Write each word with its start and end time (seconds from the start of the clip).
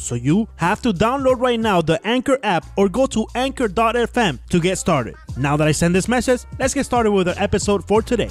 So 0.00 0.14
you 0.14 0.48
have 0.56 0.80
to 0.82 0.92
download 0.94 1.40
right 1.40 1.60
now 1.60 1.82
the 1.82 2.00
Anchor 2.06 2.38
app 2.42 2.64
or 2.78 2.88
go 2.88 3.06
to 3.08 3.26
anchor.fm 3.34 4.38
to 4.48 4.58
get 4.60 4.78
started. 4.78 5.14
Now 5.36 5.58
that 5.58 5.68
I 5.68 5.72
send 5.72 5.94
this 5.94 6.08
message, 6.08 6.40
let's 6.58 6.72
get 6.72 6.84
started 6.86 7.10
with 7.12 7.28
our 7.28 7.34
episode 7.36 7.86
for 7.86 8.00
today. 8.02 8.30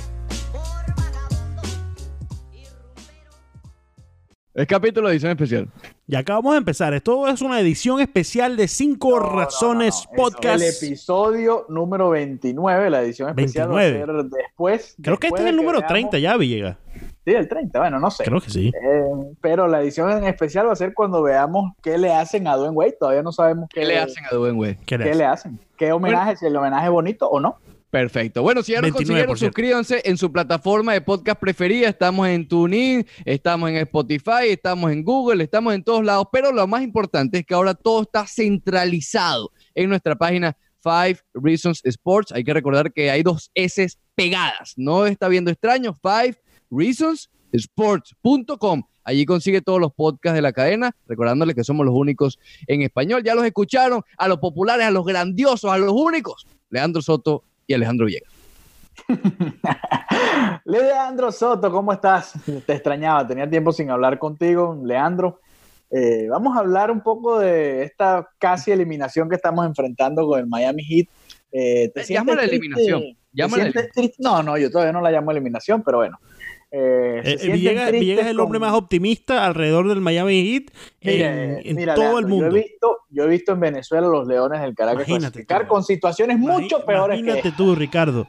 Es 4.55 4.67
capítulo 4.67 5.07
de 5.07 5.13
edición 5.13 5.31
especial. 5.31 5.69
Y 6.07 6.15
acabamos 6.15 6.53
de 6.53 6.57
empezar. 6.57 6.93
Esto 6.95 7.27
es 7.27 7.39
una 7.41 7.59
edición 7.61 8.01
especial 8.01 8.57
de 8.57 8.67
5 8.67 9.19
razones 9.19 10.03
podcast. 10.17 10.61
El 10.63 10.69
episodio 10.89 11.65
número 11.69 12.09
29, 12.09 12.89
la 12.89 13.03
edición 13.03 13.29
especial 13.29 13.69
29. 13.69 14.05
va 14.05 14.13
a 14.13 14.15
ser 14.23 14.29
después. 14.31 14.95
Creo 15.01 15.17
que 15.17 15.27
este 15.27 15.41
es 15.43 15.47
el 15.49 15.55
número 15.55 15.77
veamos- 15.79 15.87
30 15.87 16.17
ya, 16.17 16.35
Villegas. 16.35 16.77
Sí, 17.29 17.35
el 17.35 17.47
30, 17.47 17.79
bueno, 17.79 17.99
no 17.99 18.09
sé. 18.09 18.23
Creo 18.23 18.41
que 18.41 18.49
sí. 18.49 18.69
Eh, 18.69 19.03
pero 19.39 19.67
la 19.67 19.81
edición 19.83 20.09
en 20.09 20.23
especial 20.23 20.67
va 20.67 20.71
a 20.71 20.75
ser 20.75 20.95
cuando 20.95 21.21
veamos 21.21 21.73
qué 21.83 21.95
le 21.95 22.11
hacen 22.11 22.47
a 22.47 22.55
Dwayne 22.55 22.75
Wade. 22.75 22.97
Todavía 22.99 23.21
no 23.21 23.31
sabemos 23.31 23.69
qué, 23.71 23.81
¿Qué 23.81 23.85
le 23.85 23.99
hacen 23.99 24.25
a 24.25 24.35
Dwayne 24.35 24.57
Wade? 24.57 24.79
¿Qué 24.83 24.97
le 24.97 25.03
qué 25.03 25.09
hace? 25.11 25.19
le 25.19 25.25
hacen. 25.25 25.59
¿Qué 25.77 25.91
homenaje? 25.91 26.37
Si 26.37 26.47
el 26.47 26.55
homenaje 26.55 26.87
es 26.87 26.91
bonito 26.91 27.29
o 27.29 27.39
no. 27.39 27.57
Perfecto. 27.91 28.41
Bueno, 28.41 28.63
si 28.63 28.71
ya 28.71 28.81
nos 28.81 28.89
29%. 28.89 28.93
consiguieron, 28.95 29.37
suscríbanse 29.37 30.01
en 30.05 30.17
su 30.17 30.31
plataforma 30.31 30.93
de 30.93 31.01
podcast 31.01 31.39
preferida. 31.39 31.89
Estamos 31.89 32.27
en 32.27 32.47
TuneIn, 32.47 33.05
estamos 33.25 33.69
en 33.69 33.75
Spotify, 33.75 34.47
estamos 34.49 34.91
en 34.91 35.03
Google, 35.03 35.43
estamos 35.43 35.75
en 35.75 35.83
todos 35.83 36.03
lados. 36.03 36.25
Pero 36.31 36.51
lo 36.51 36.65
más 36.65 36.81
importante 36.81 37.37
es 37.37 37.45
que 37.45 37.53
ahora 37.53 37.75
todo 37.75 38.01
está 38.01 38.25
centralizado 38.25 39.51
en 39.75 39.87
nuestra 39.89 40.15
página 40.15 40.57
Five 40.81 41.19
Reasons 41.35 41.81
Sports. 41.83 42.31
Hay 42.31 42.43
que 42.43 42.55
recordar 42.55 42.91
que 42.91 43.11
hay 43.11 43.21
dos 43.21 43.51
S 43.53 43.87
pegadas. 44.15 44.73
No 44.77 45.05
está 45.05 45.27
viendo 45.27 45.51
extraño. 45.51 45.93
Five 45.93 46.39
Reasons 46.69 47.29
Sports.com. 47.51 48.83
Allí 49.03 49.25
consigue 49.25 49.61
todos 49.61 49.79
los 49.79 49.91
podcasts 49.93 50.35
de 50.35 50.41
la 50.41 50.53
cadena, 50.53 50.95
recordándoles 51.07 51.55
que 51.55 51.63
somos 51.63 51.85
los 51.85 51.95
únicos 51.95 52.37
en 52.67 52.83
español. 52.83 53.23
Ya 53.23 53.33
los 53.33 53.45
escucharon, 53.45 54.03
a 54.17 54.27
los 54.27 54.37
populares, 54.37 54.85
a 54.85 54.91
los 54.91 55.05
grandiosos, 55.05 55.71
a 55.71 55.77
los 55.77 55.91
únicos. 55.91 56.45
Leandro 56.69 57.01
Soto 57.01 57.43
y 57.65 57.73
Alejandro 57.73 58.05
Villegas. 58.05 58.31
Leandro 60.65 61.31
Soto, 61.31 61.71
¿cómo 61.71 61.91
estás? 61.91 62.33
Te 62.65 62.73
extrañaba, 62.73 63.25
tenía 63.27 63.49
tiempo 63.49 63.71
sin 63.71 63.89
hablar 63.89 64.19
contigo, 64.19 64.79
Leandro. 64.83 65.39
Eh, 65.89 66.27
vamos 66.29 66.55
a 66.55 66.59
hablar 66.59 66.91
un 66.91 67.01
poco 67.01 67.39
de 67.39 67.83
esta 67.83 68.29
casi 68.37 68.71
eliminación 68.71 69.27
que 69.27 69.35
estamos 69.35 69.65
enfrentando 69.65 70.27
con 70.27 70.39
el 70.39 70.45
Miami 70.45 70.83
Heat. 70.83 71.07
Eh, 71.51 71.91
¿te 71.93 72.03
llámala 72.03 72.43
triste? 72.43 72.57
eliminación. 72.57 73.03
No, 74.19 74.43
no, 74.43 74.57
yo 74.57 74.69
todavía 74.69 74.93
no 74.93 75.01
la 75.01 75.11
llamo 75.11 75.31
eliminación, 75.31 75.81
pero 75.83 75.97
bueno. 75.97 76.19
Eh, 76.71 77.21
¿se 77.39 77.47
Eh, 77.47 77.51
Villegas, 77.51 77.91
es 77.91 78.27
el 78.27 78.35
con- 78.35 78.45
hombre 78.45 78.59
más 78.59 78.73
optimista 78.73 79.45
alrededor 79.45 79.87
del 79.87 80.01
Miami 80.01 80.43
Heat 80.43 80.63
Mira, 81.01 81.43
en, 81.43 81.61
en 81.67 81.75
mira, 81.75 81.95
todo 81.95 82.19
el 82.19 82.27
mundo. 82.27 82.49
Yo 82.51 82.55
he, 82.57 82.61
visto, 82.61 82.97
yo 83.09 83.23
he 83.23 83.27
visto 83.27 83.51
en 83.53 83.59
Venezuela 83.59 84.07
los 84.07 84.27
Leones 84.27 84.61
del 84.61 84.75
Caracas 84.75 85.07
Imagínate 85.07 85.31
clasificar 85.31 85.61
tú. 85.63 85.67
con 85.67 85.83
situaciones 85.83 86.37
mucho 86.37 86.85
peores 86.85 87.15
que 87.17 87.21
Imagínate 87.21 87.47
esta. 87.49 87.57
tú, 87.57 87.73
Ricardo. 87.75 88.27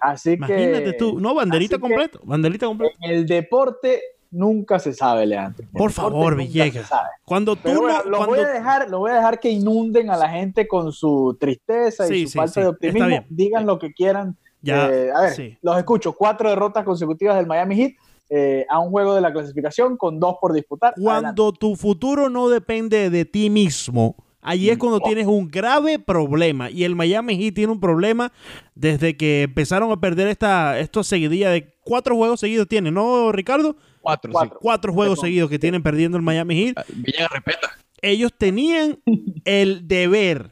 Así 0.00 0.32
Imagínate 0.32 0.84
que 0.84 0.92
tú. 0.94 1.20
No, 1.20 1.34
banderita 1.34 1.76
que- 1.76 1.80
completo. 1.82 2.20
Banderita 2.24 2.66
completa. 2.66 2.96
en 3.02 3.10
el 3.10 3.26
deporte 3.26 4.00
nunca 4.30 4.78
se 4.78 4.94
sabe, 4.94 5.26
Leandro. 5.26 5.62
El 5.62 5.68
Por 5.78 5.92
favor, 5.92 6.34
Villegas. 6.34 6.90
Cuando 7.24 7.56
tú 7.56 7.68
bueno, 7.68 7.82
no. 8.04 8.10
lo, 8.10 8.16
cuando- 8.16 8.36
voy 8.36 8.44
a 8.44 8.48
dejar, 8.48 8.90
lo 8.90 8.98
voy 9.00 9.10
a 9.10 9.14
dejar 9.16 9.38
que 9.38 9.50
inunden 9.50 10.08
a 10.08 10.16
la 10.16 10.30
gente 10.30 10.66
con 10.66 10.92
su 10.92 11.36
tristeza 11.38 12.06
y 12.06 12.08
Sí, 12.08 12.22
su 12.24 12.30
sí, 12.30 12.38
falta 12.38 12.54
sí, 12.54 12.60
de 12.62 12.66
optimismo. 12.68 13.24
Digan 13.28 13.66
lo 13.66 13.78
que 13.78 13.92
quieran. 13.92 14.38
Ya, 14.62 14.88
Eh, 14.90 15.10
a 15.14 15.20
ver, 15.22 15.32
sí. 15.34 15.56
los 15.62 15.76
escucho. 15.76 16.12
Cuatro 16.12 16.48
derrotas 16.48 16.84
consecutivas 16.84 17.36
del 17.36 17.46
Miami 17.46 17.76
Heat 17.76 17.92
eh, 18.30 18.64
a 18.70 18.78
un 18.78 18.90
juego 18.90 19.14
de 19.14 19.20
la 19.20 19.32
clasificación 19.32 19.96
con 19.96 20.18
dos 20.20 20.36
por 20.40 20.52
disputar. 20.54 20.94
Adelante. 20.96 21.04
Cuando 21.22 21.52
tu 21.52 21.76
futuro 21.76 22.28
no 22.30 22.48
depende 22.48 23.10
de 23.10 23.24
ti 23.24 23.50
mismo, 23.50 24.16
allí 24.40 24.70
es 24.70 24.78
cuando 24.78 24.98
Oh. 24.98 25.06
tienes 25.06 25.26
un 25.26 25.48
grave 25.50 25.98
problema. 25.98 26.70
Y 26.70 26.84
el 26.84 26.94
Miami 26.96 27.36
Heat 27.36 27.54
tiene 27.54 27.72
un 27.72 27.80
problema 27.80 28.32
desde 28.74 29.16
que 29.16 29.42
empezaron 29.42 29.90
a 29.92 30.00
perder 30.00 30.28
esta, 30.28 30.78
esta 30.78 31.02
seguidilla 31.04 31.50
de 31.50 31.74
cuatro 31.84 32.16
juegos 32.16 32.40
seguidos. 32.40 32.68
Tiene, 32.68 32.90
¿no, 32.90 33.32
Ricardo? 33.32 33.76
Cuatro, 34.00 34.32
Cuatro. 34.32 34.58
Cuatro 34.60 34.92
juegos 34.92 35.16
Perdón. 35.18 35.26
seguidos 35.28 35.50
que 35.50 35.58
tienen 35.58 35.82
perdiendo 35.82 36.16
el 36.16 36.22
Miami 36.22 36.54
Heat. 36.56 36.86
sí. 36.86 36.92
Villegas 36.96 37.30
respeta. 37.32 37.70
Ellos 38.00 38.32
tenían 38.36 38.98
el 39.44 39.86
deber 39.86 40.50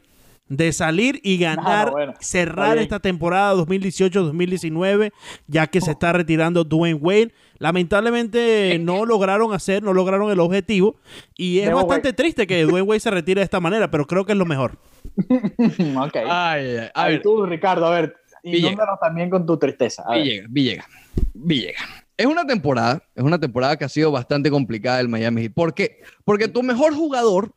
de 0.51 0.73
salir 0.73 1.21
y 1.23 1.39
ganar, 1.39 1.89
Ah, 1.89 1.91
bueno, 1.93 2.13
está 2.13 2.25
cerrar 2.25 2.77
esta 2.77 2.99
temporada 2.99 3.55
2018-2019, 3.55 5.13
ya 5.47 5.69
que 5.69 5.81
se 5.81 5.93
está 5.93 6.13
retirando 6.13 6.65
Dwayne 6.65 6.99
Wade. 7.01 7.33
Lamentablemente 7.59 8.77
no 8.81 9.07
lograron 9.07 9.53
hacer, 9.55 9.83
no 9.83 9.93
lograron 9.95 10.31
el 10.31 10.41
objetivo. 10.41 10.97
Y 11.37 11.61
es 11.61 11.67
Debo 11.69 11.87
bastante 11.87 12.13
triste 12.13 12.47
que 12.47 12.63
Dwayne 12.65 12.83
Wade 12.83 13.01
se 13.01 13.11
retire 13.11 13.41
de 13.41 13.45
esta 13.45 13.61
manera, 13.61 13.91
pero 13.91 14.07
creo 14.07 14.27
que 14.27 14.33
es 14.33 14.39
lo 14.39 14.45
mejor. 14.45 14.79
ok. 15.17 16.17
Ay, 16.17 16.27
ay, 16.27 16.77
ay. 16.79 16.89
A 16.95 17.09
ver, 17.09 17.23
tú, 17.23 17.47
Ricardo, 17.47 17.87
a 17.87 17.91
ver, 17.91 18.17
Villegas. 18.43 18.73
inúndanos 18.73 18.99
también 19.01 19.31
con 19.31 19.47
tu 19.47 19.57
tristeza. 19.57 20.03
A 20.07 20.13
ver. 20.13 20.49
Villegas, 20.49 20.49
Villegas, 20.49 20.87
Villegas. 21.35 21.85
Es 22.17 22.27
una 22.27 22.45
temporada, 22.47 23.03
es 23.15 23.23
una 23.23 23.39
temporada 23.39 23.77
que 23.77 23.85
ha 23.85 23.89
sido 23.89 24.11
bastante 24.11 24.51
complicada 24.51 25.01
el 25.01 25.09
Miami 25.09 25.43
Heat. 25.43 25.53
¿Por 25.55 25.73
qué? 25.75 26.01
Porque 26.25 26.49
tu 26.49 26.63
mejor 26.63 26.95
jugador 26.95 27.53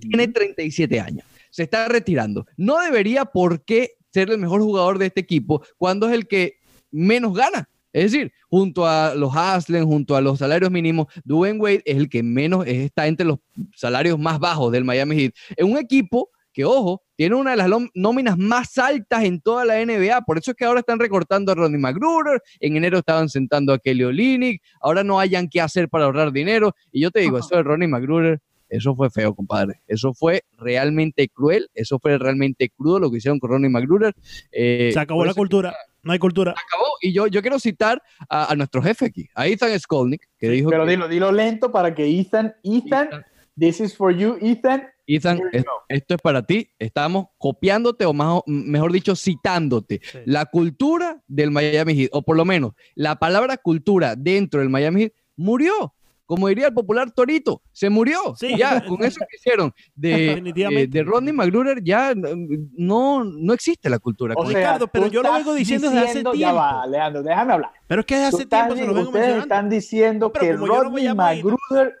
tiene 0.00 0.28
37 0.28 1.00
años, 1.00 1.26
se 1.58 1.64
está 1.64 1.88
retirando. 1.88 2.46
No 2.56 2.78
debería 2.78 3.24
por 3.24 3.64
qué 3.64 3.94
ser 4.12 4.30
el 4.30 4.38
mejor 4.38 4.62
jugador 4.62 4.96
de 4.96 5.06
este 5.06 5.20
equipo 5.20 5.60
cuando 5.76 6.06
es 6.06 6.14
el 6.14 6.28
que 6.28 6.60
menos 6.92 7.34
gana. 7.34 7.68
Es 7.92 8.12
decir, 8.12 8.32
junto 8.48 8.86
a 8.86 9.16
los 9.16 9.34
Haslen, 9.34 9.84
junto 9.84 10.14
a 10.14 10.20
los 10.20 10.38
salarios 10.38 10.70
mínimos, 10.70 11.08
Dwayne 11.24 11.58
Wade 11.58 11.82
es 11.84 11.96
el 11.96 12.08
que 12.08 12.22
menos 12.22 12.64
está 12.64 13.08
entre 13.08 13.26
los 13.26 13.40
salarios 13.74 14.20
más 14.20 14.38
bajos 14.38 14.70
del 14.70 14.84
Miami 14.84 15.16
Heat. 15.16 15.32
En 15.56 15.72
un 15.72 15.78
equipo 15.78 16.30
que, 16.52 16.64
ojo, 16.64 17.02
tiene 17.16 17.34
una 17.34 17.50
de 17.50 17.56
las 17.56 17.68
nóminas 17.94 18.38
más 18.38 18.78
altas 18.78 19.24
en 19.24 19.40
toda 19.40 19.64
la 19.64 19.84
NBA. 19.84 20.20
Por 20.26 20.38
eso 20.38 20.52
es 20.52 20.56
que 20.56 20.64
ahora 20.64 20.78
están 20.78 21.00
recortando 21.00 21.50
a 21.50 21.56
Ronnie 21.56 21.78
McGruder. 21.78 22.40
En 22.60 22.76
enero 22.76 22.98
estaban 22.98 23.28
sentando 23.28 23.72
a 23.72 23.80
Kelly 23.80 24.04
Olynyk. 24.04 24.62
Ahora 24.80 25.02
no 25.02 25.18
hayan 25.18 25.48
qué 25.48 25.60
hacer 25.60 25.88
para 25.88 26.04
ahorrar 26.04 26.30
dinero. 26.30 26.76
Y 26.92 27.00
yo 27.00 27.10
te 27.10 27.18
digo, 27.18 27.38
eso 27.38 27.56
de 27.56 27.64
Ronnie 27.64 27.88
McGruder, 27.88 28.40
eso 28.68 28.94
fue 28.94 29.10
feo, 29.10 29.34
compadre. 29.34 29.80
Eso 29.86 30.12
fue 30.14 30.44
realmente 30.58 31.28
cruel. 31.28 31.68
Eso 31.74 31.98
fue 31.98 32.18
realmente 32.18 32.68
crudo 32.70 32.98
lo 33.00 33.10
que 33.10 33.18
hicieron 33.18 33.38
con 33.38 33.50
Ronnie 33.50 33.70
McGruder. 33.70 34.14
Eh, 34.52 34.90
Se 34.92 35.00
acabó 35.00 35.24
la 35.24 35.34
cultura, 35.34 35.74
no 36.02 36.12
hay 36.12 36.18
cultura. 36.18 36.52
acabó. 36.52 36.86
Y 37.00 37.12
yo, 37.12 37.26
yo 37.26 37.40
quiero 37.42 37.58
citar 37.58 38.02
a, 38.28 38.52
a 38.52 38.56
nuestro 38.56 38.82
jefe 38.82 39.06
aquí, 39.06 39.28
a 39.34 39.46
Ethan 39.46 39.78
Skolnick, 39.78 40.28
que 40.38 40.48
dijo 40.50 40.70
Pero 40.70 40.84
que 40.84 40.90
dilo, 40.90 41.08
dilo 41.08 41.32
lento 41.32 41.70
para 41.72 41.94
que 41.94 42.06
Ethan, 42.20 42.54
Ethan, 42.62 43.08
Ethan, 43.08 43.24
this 43.58 43.80
is 43.80 43.96
for 43.96 44.14
you, 44.14 44.36
Ethan. 44.40 44.84
Ethan, 45.06 45.40
es- 45.52 45.64
esto 45.88 46.14
es 46.16 46.20
para 46.20 46.42
ti. 46.42 46.70
Estamos 46.78 47.28
copiándote 47.38 48.04
o 48.04 48.12
más, 48.12 48.42
mejor 48.46 48.92
dicho, 48.92 49.16
citándote 49.16 50.00
Sí. 50.02 50.18
la 50.26 50.44
cultura 50.46 51.22
del 51.26 51.50
Miami 51.50 51.94
Heat, 51.94 52.10
o 52.12 52.22
por 52.22 52.36
lo 52.36 52.44
menos 52.44 52.72
la 52.94 53.16
palabra 53.18 53.56
cultura 53.56 54.14
dentro 54.16 54.60
del 54.60 54.68
Miami 54.68 55.02
Heat 55.04 55.12
murió. 55.36 55.94
Como 56.28 56.46
diría 56.48 56.66
el 56.66 56.74
popular 56.74 57.10
Torito, 57.10 57.62
se 57.72 57.88
murió. 57.88 58.18
Sí. 58.36 58.54
Ya, 58.54 58.84
con 58.84 59.02
eso 59.02 59.18
que 59.20 59.36
hicieron 59.36 59.72
de, 59.94 60.10
Definitivamente. 60.28 60.98
de, 60.98 61.02
Rodney 61.02 61.32
McGruder, 61.32 61.82
ya 61.82 62.12
mm, 62.14 62.68
no, 62.76 63.24
no 63.24 63.54
existe 63.54 63.88
la 63.88 63.98
cultura. 63.98 64.34
O 64.36 64.44
sea, 64.46 64.58
Ricardo, 64.58 64.88
pero 64.88 65.06
tú 65.06 65.12
yo 65.12 65.22
lo 65.22 65.32
vengo 65.32 65.54
diciendo 65.54 65.86
desde 65.86 66.00
hace 66.00 66.06
diciendo- 66.08 66.32
Ya 66.34 66.38
tiempo. 66.50 66.56
va, 66.56 66.86
Leandro, 66.86 67.22
déjame 67.22 67.52
hablar. 67.54 67.70
Pero 67.86 68.00
es 68.02 68.06
que 68.06 68.14
desde 68.16 68.26
hace 68.28 68.44
tiempo 68.46 68.76
se 68.76 68.80
lo 68.82 68.88
vengo 68.88 69.08
ustedes 69.08 69.12
mencionando. 69.14 69.42
están 69.44 69.70
diciendo 69.70 70.30
Pero 70.32 70.44
que 70.46 70.52
no 70.52 70.66
Rodney 70.66 71.08
McGruder 71.14 71.94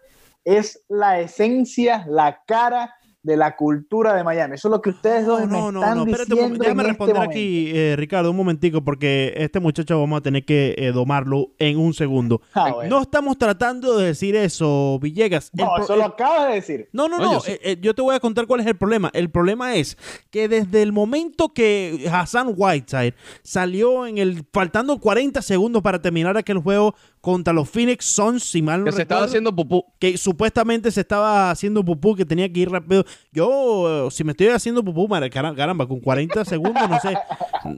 es 0.44 0.84
la 0.90 1.20
esencia, 1.20 2.04
la 2.06 2.42
cara 2.46 2.94
de 3.28 3.36
la 3.36 3.54
cultura 3.56 4.14
de 4.14 4.24
Miami. 4.24 4.54
Eso 4.54 4.68
es 4.68 4.72
lo 4.72 4.80
que 4.82 4.90
ustedes 4.90 5.26
dos 5.26 5.40
No, 5.42 5.46
me 5.46 5.52
no, 5.52 5.72
no, 5.72 5.80
están 5.82 5.98
no, 5.98 6.04
espérate 6.04 6.32
un 6.32 6.38
diciendo. 6.38 6.58
Déjame 6.64 6.82
en 6.82 6.88
responder 6.88 7.16
este 7.16 7.28
aquí, 7.28 7.70
eh, 7.74 7.94
Ricardo, 7.96 8.30
un 8.30 8.36
momentico, 8.36 8.82
porque 8.82 9.34
este 9.36 9.60
muchacho 9.60 10.00
vamos 10.00 10.18
a 10.18 10.22
tener 10.22 10.44
que 10.44 10.74
eh, 10.78 10.92
domarlo 10.92 11.50
en 11.58 11.78
un 11.78 11.92
segundo. 11.94 12.40
Ah, 12.54 12.72
bueno. 12.72 12.96
No 12.96 13.02
estamos 13.02 13.36
tratando 13.38 13.98
de 13.98 14.06
decir 14.06 14.34
eso, 14.34 14.98
Villegas. 15.00 15.50
El 15.56 15.64
No, 15.64 15.76
eso 15.76 15.94
lo 15.94 16.04
acabas 16.04 16.48
de 16.48 16.54
decir. 16.54 16.88
No, 16.92 17.06
no, 17.08 17.18
No, 17.18 17.32
no. 17.34 17.38
eh, 17.46 17.60
eh, 17.62 17.76
yo 17.80 17.94
te 17.94 18.02
voy 18.02 18.14
a 18.14 18.20
contar 18.20 18.46
cuál 18.46 18.60
es 18.60 18.66
el 18.66 18.76
problema. 18.76 19.10
El 19.12 19.30
problema 19.30 19.74
es 19.74 19.96
que 20.30 20.48
desde 20.48 20.82
el 20.82 20.92
momento 20.92 21.52
que 21.52 22.08
Hassan 22.10 22.54
Whiteside 22.56 23.14
salió 23.42 24.06
en 24.06 24.18
el 24.18 24.44
faltando 24.52 24.98
40 24.98 25.42
segundos 25.42 25.82
para 25.82 26.00
terminar 26.00 26.36
aquel 26.38 26.58
juego 26.58 26.94
contra 27.28 27.52
los 27.52 27.68
Phoenix 27.68 28.06
Suns, 28.06 28.42
si 28.42 28.62
mal 28.62 28.80
no 28.80 28.86
Que 28.86 28.92
se 28.92 29.02
estaba 29.02 29.24
haciendo 29.24 29.54
pupú. 29.54 29.84
que 29.98 30.16
supuestamente 30.16 30.90
se 30.90 31.02
estaba 31.02 31.50
haciendo 31.50 31.84
pupú, 31.84 32.16
que 32.16 32.24
tenía 32.24 32.50
que 32.50 32.60
ir 32.60 32.70
rápido. 32.70 33.04
Yo, 33.32 34.06
eh, 34.06 34.10
si 34.10 34.24
me 34.24 34.30
estoy 34.32 34.46
haciendo 34.46 34.82
pupú, 34.82 35.06
madre, 35.08 35.28
caramba, 35.28 35.86
con 35.86 36.00
40 36.00 36.42
segundos, 36.46 36.88
no 36.88 36.98
sé. 37.00 37.14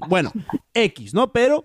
Bueno, 0.09 0.31
X, 0.73 1.15
¿no? 1.15 1.33
Pero 1.33 1.65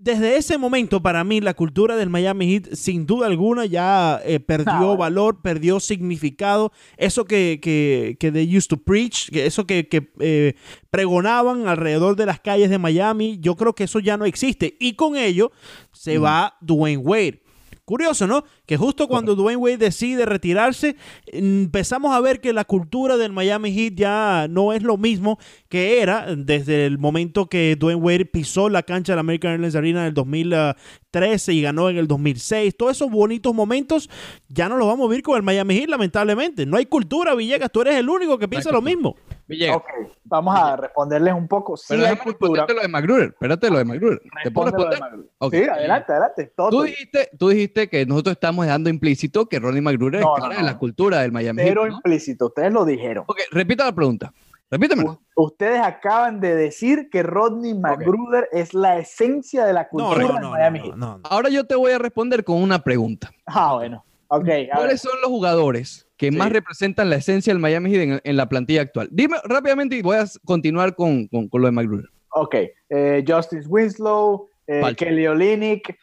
desde 0.00 0.36
ese 0.36 0.58
momento, 0.58 1.02
para 1.02 1.24
mí, 1.24 1.40
la 1.40 1.54
cultura 1.54 1.96
del 1.96 2.10
Miami 2.10 2.52
Heat, 2.52 2.74
sin 2.74 3.06
duda 3.06 3.26
alguna, 3.26 3.66
ya 3.66 4.20
eh, 4.24 4.40
perdió 4.40 4.96
valor, 4.96 5.40
perdió 5.42 5.80
significado. 5.80 6.72
Eso 6.96 7.24
que, 7.24 7.58
que, 7.62 8.16
que 8.18 8.32
they 8.32 8.56
used 8.56 8.68
to 8.68 8.76
preach, 8.76 9.30
que 9.30 9.46
eso 9.46 9.66
que, 9.66 9.88
que, 9.88 10.10
eh, 10.20 10.54
pregonaban 10.90 11.68
alrededor 11.68 12.16
de 12.16 12.26
las 12.26 12.40
calles 12.40 12.70
de 12.70 12.78
Miami, 12.78 13.38
yo 13.40 13.56
creo 13.56 13.74
que 13.74 13.84
eso 13.84 13.98
ya 13.98 14.16
no 14.16 14.24
existe. 14.24 14.76
Y 14.80 14.94
con 14.94 15.16
ello 15.16 15.52
se 15.92 16.18
va 16.18 16.56
Dwayne 16.60 17.02
Wade. 17.02 17.42
Curioso, 17.88 18.26
¿no? 18.26 18.44
Que 18.66 18.76
justo 18.76 19.08
cuando 19.08 19.34
Dwayne 19.34 19.56
Wade 19.56 19.78
decide 19.78 20.26
retirarse, 20.26 20.96
empezamos 21.24 22.14
a 22.14 22.20
ver 22.20 22.38
que 22.42 22.52
la 22.52 22.66
cultura 22.66 23.16
del 23.16 23.32
Miami 23.32 23.72
Heat 23.72 23.94
ya 23.94 24.46
no 24.50 24.74
es 24.74 24.82
lo 24.82 24.98
mismo 24.98 25.38
que 25.70 26.02
era 26.02 26.36
desde 26.36 26.84
el 26.84 26.98
momento 26.98 27.46
que 27.46 27.76
Dwayne 27.76 28.02
Wade 28.02 28.26
pisó 28.26 28.68
la 28.68 28.82
cancha 28.82 29.12
de 29.12 29.16
la 29.16 29.20
American 29.20 29.52
Airlines 29.52 29.74
Arena 29.74 30.00
en 30.02 30.08
el 30.08 30.12
2013 30.12 31.54
y 31.54 31.62
ganó 31.62 31.88
en 31.88 31.96
el 31.96 32.06
2006. 32.06 32.76
Todos 32.76 32.92
esos 32.92 33.10
bonitos 33.10 33.54
momentos 33.54 34.10
ya 34.48 34.68
no 34.68 34.76
los 34.76 34.86
vamos 34.86 35.06
a 35.06 35.08
vivir 35.08 35.22
con 35.22 35.38
el 35.38 35.42
Miami 35.42 35.76
Heat, 35.76 35.88
lamentablemente. 35.88 36.66
No 36.66 36.76
hay 36.76 36.84
cultura, 36.84 37.34
Villegas. 37.34 37.72
Tú 37.72 37.80
eres 37.80 37.94
el 37.94 38.10
único 38.10 38.36
que 38.36 38.48
piensa 38.48 38.70
lo 38.70 38.82
mismo. 38.82 39.16
Villegas. 39.48 39.76
Ok, 39.78 39.84
vamos 40.24 40.54
a 40.58 40.76
responderles 40.76 41.32
un 41.34 41.48
poco. 41.48 41.76
Sí 41.76 41.86
Pero 41.88 42.02
déjame 42.02 42.20
cultura. 42.22 42.66
responderte 42.66 42.74
lo 42.74 42.82
de 42.82 42.88
McGruder. 42.88 43.28
Espérate 43.30 43.70
lo 43.70 43.78
de 43.78 43.84
McGruder. 43.86 44.20
¿Te 44.44 44.50
puedo 44.50 44.66
de 44.70 44.76
responder? 44.76 45.00
Magruder. 45.00 45.30
Ok. 45.38 45.54
Sí, 45.54 45.62
adelante, 45.62 46.12
adelante. 46.12 46.52
Todo 46.56 46.70
Tú 46.70 46.82
dijiste, 46.82 47.30
tú 47.38 47.48
dijiste 47.48 47.88
que 47.88 48.04
nosotros 48.06 48.32
estamos 48.34 48.66
dejando 48.66 48.90
implícito 48.90 49.46
que 49.48 49.58
Ronnie 49.58 49.80
McGruder 49.80 50.20
No, 50.20 50.36
es 50.36 50.42
cara 50.42 50.54
no, 50.54 50.60
de 50.60 50.66
no. 50.66 50.72
la 50.72 50.78
cultura 50.78 51.20
del 51.22 51.32
Miami 51.32 51.62
Pero 51.62 51.86
implícito, 51.86 52.46
ustedes 52.46 52.72
lo 52.72 52.84
dijeron. 52.84 53.24
Ok, 53.26 53.38
repita 53.50 53.84
la 53.86 53.92
pregunta. 53.92 54.32
Repítemela. 54.70 55.12
U- 55.12 55.20
Ustedes 55.34 55.80
acaban 55.80 56.40
de 56.40 56.54
decir 56.54 57.08
que 57.10 57.22
Rodney 57.22 57.72
McGruder 57.72 58.48
es 58.52 58.74
la 58.74 58.98
esencia 58.98 59.64
de 59.64 59.72
la 59.72 59.88
cultura 59.88 60.20
no, 60.24 60.32
del 60.34 60.42
no, 60.42 60.50
Miami 60.50 60.80
no, 60.90 60.96
no, 60.96 61.18
no. 61.18 61.20
Ahora 61.24 61.48
yo 61.48 61.64
te 61.64 61.74
voy 61.74 61.92
a 61.92 61.98
responder 61.98 62.44
con 62.44 62.60
una 62.62 62.80
pregunta. 62.82 63.30
Ah, 63.46 63.76
bueno. 63.76 64.04
Ok, 64.26 64.42
a 64.46 64.46
ver. 64.50 64.68
¿Cuáles 64.74 65.00
son 65.00 65.12
los 65.22 65.30
jugadores 65.30 66.06
que 66.18 66.30
Sí. 66.30 66.36
más 66.36 66.52
representan 66.52 67.08
la 67.08 67.16
esencia 67.16 67.52
del 67.52 67.60
Miami 67.60 67.90
Heat 67.90 68.02
en, 68.02 68.20
en 68.22 68.36
la 68.36 68.48
plantilla 68.48 68.82
actual? 68.82 69.08
Dime 69.10 69.36
rápidamente 69.44 69.96
y 69.96 70.02
voy 70.02 70.16
a 70.16 70.24
continuar 70.44 70.94
con, 70.94 71.26
con- 71.28 71.48
con 71.48 71.60
lo 71.62 71.68
de 71.68 71.72
McGruder. 71.72 72.10
Ok, 72.34 72.54
eh, 72.90 73.24
Justice 73.26 73.66
Winslow, 73.68 74.50
eh. 74.66 74.82
Kelly 74.96 75.26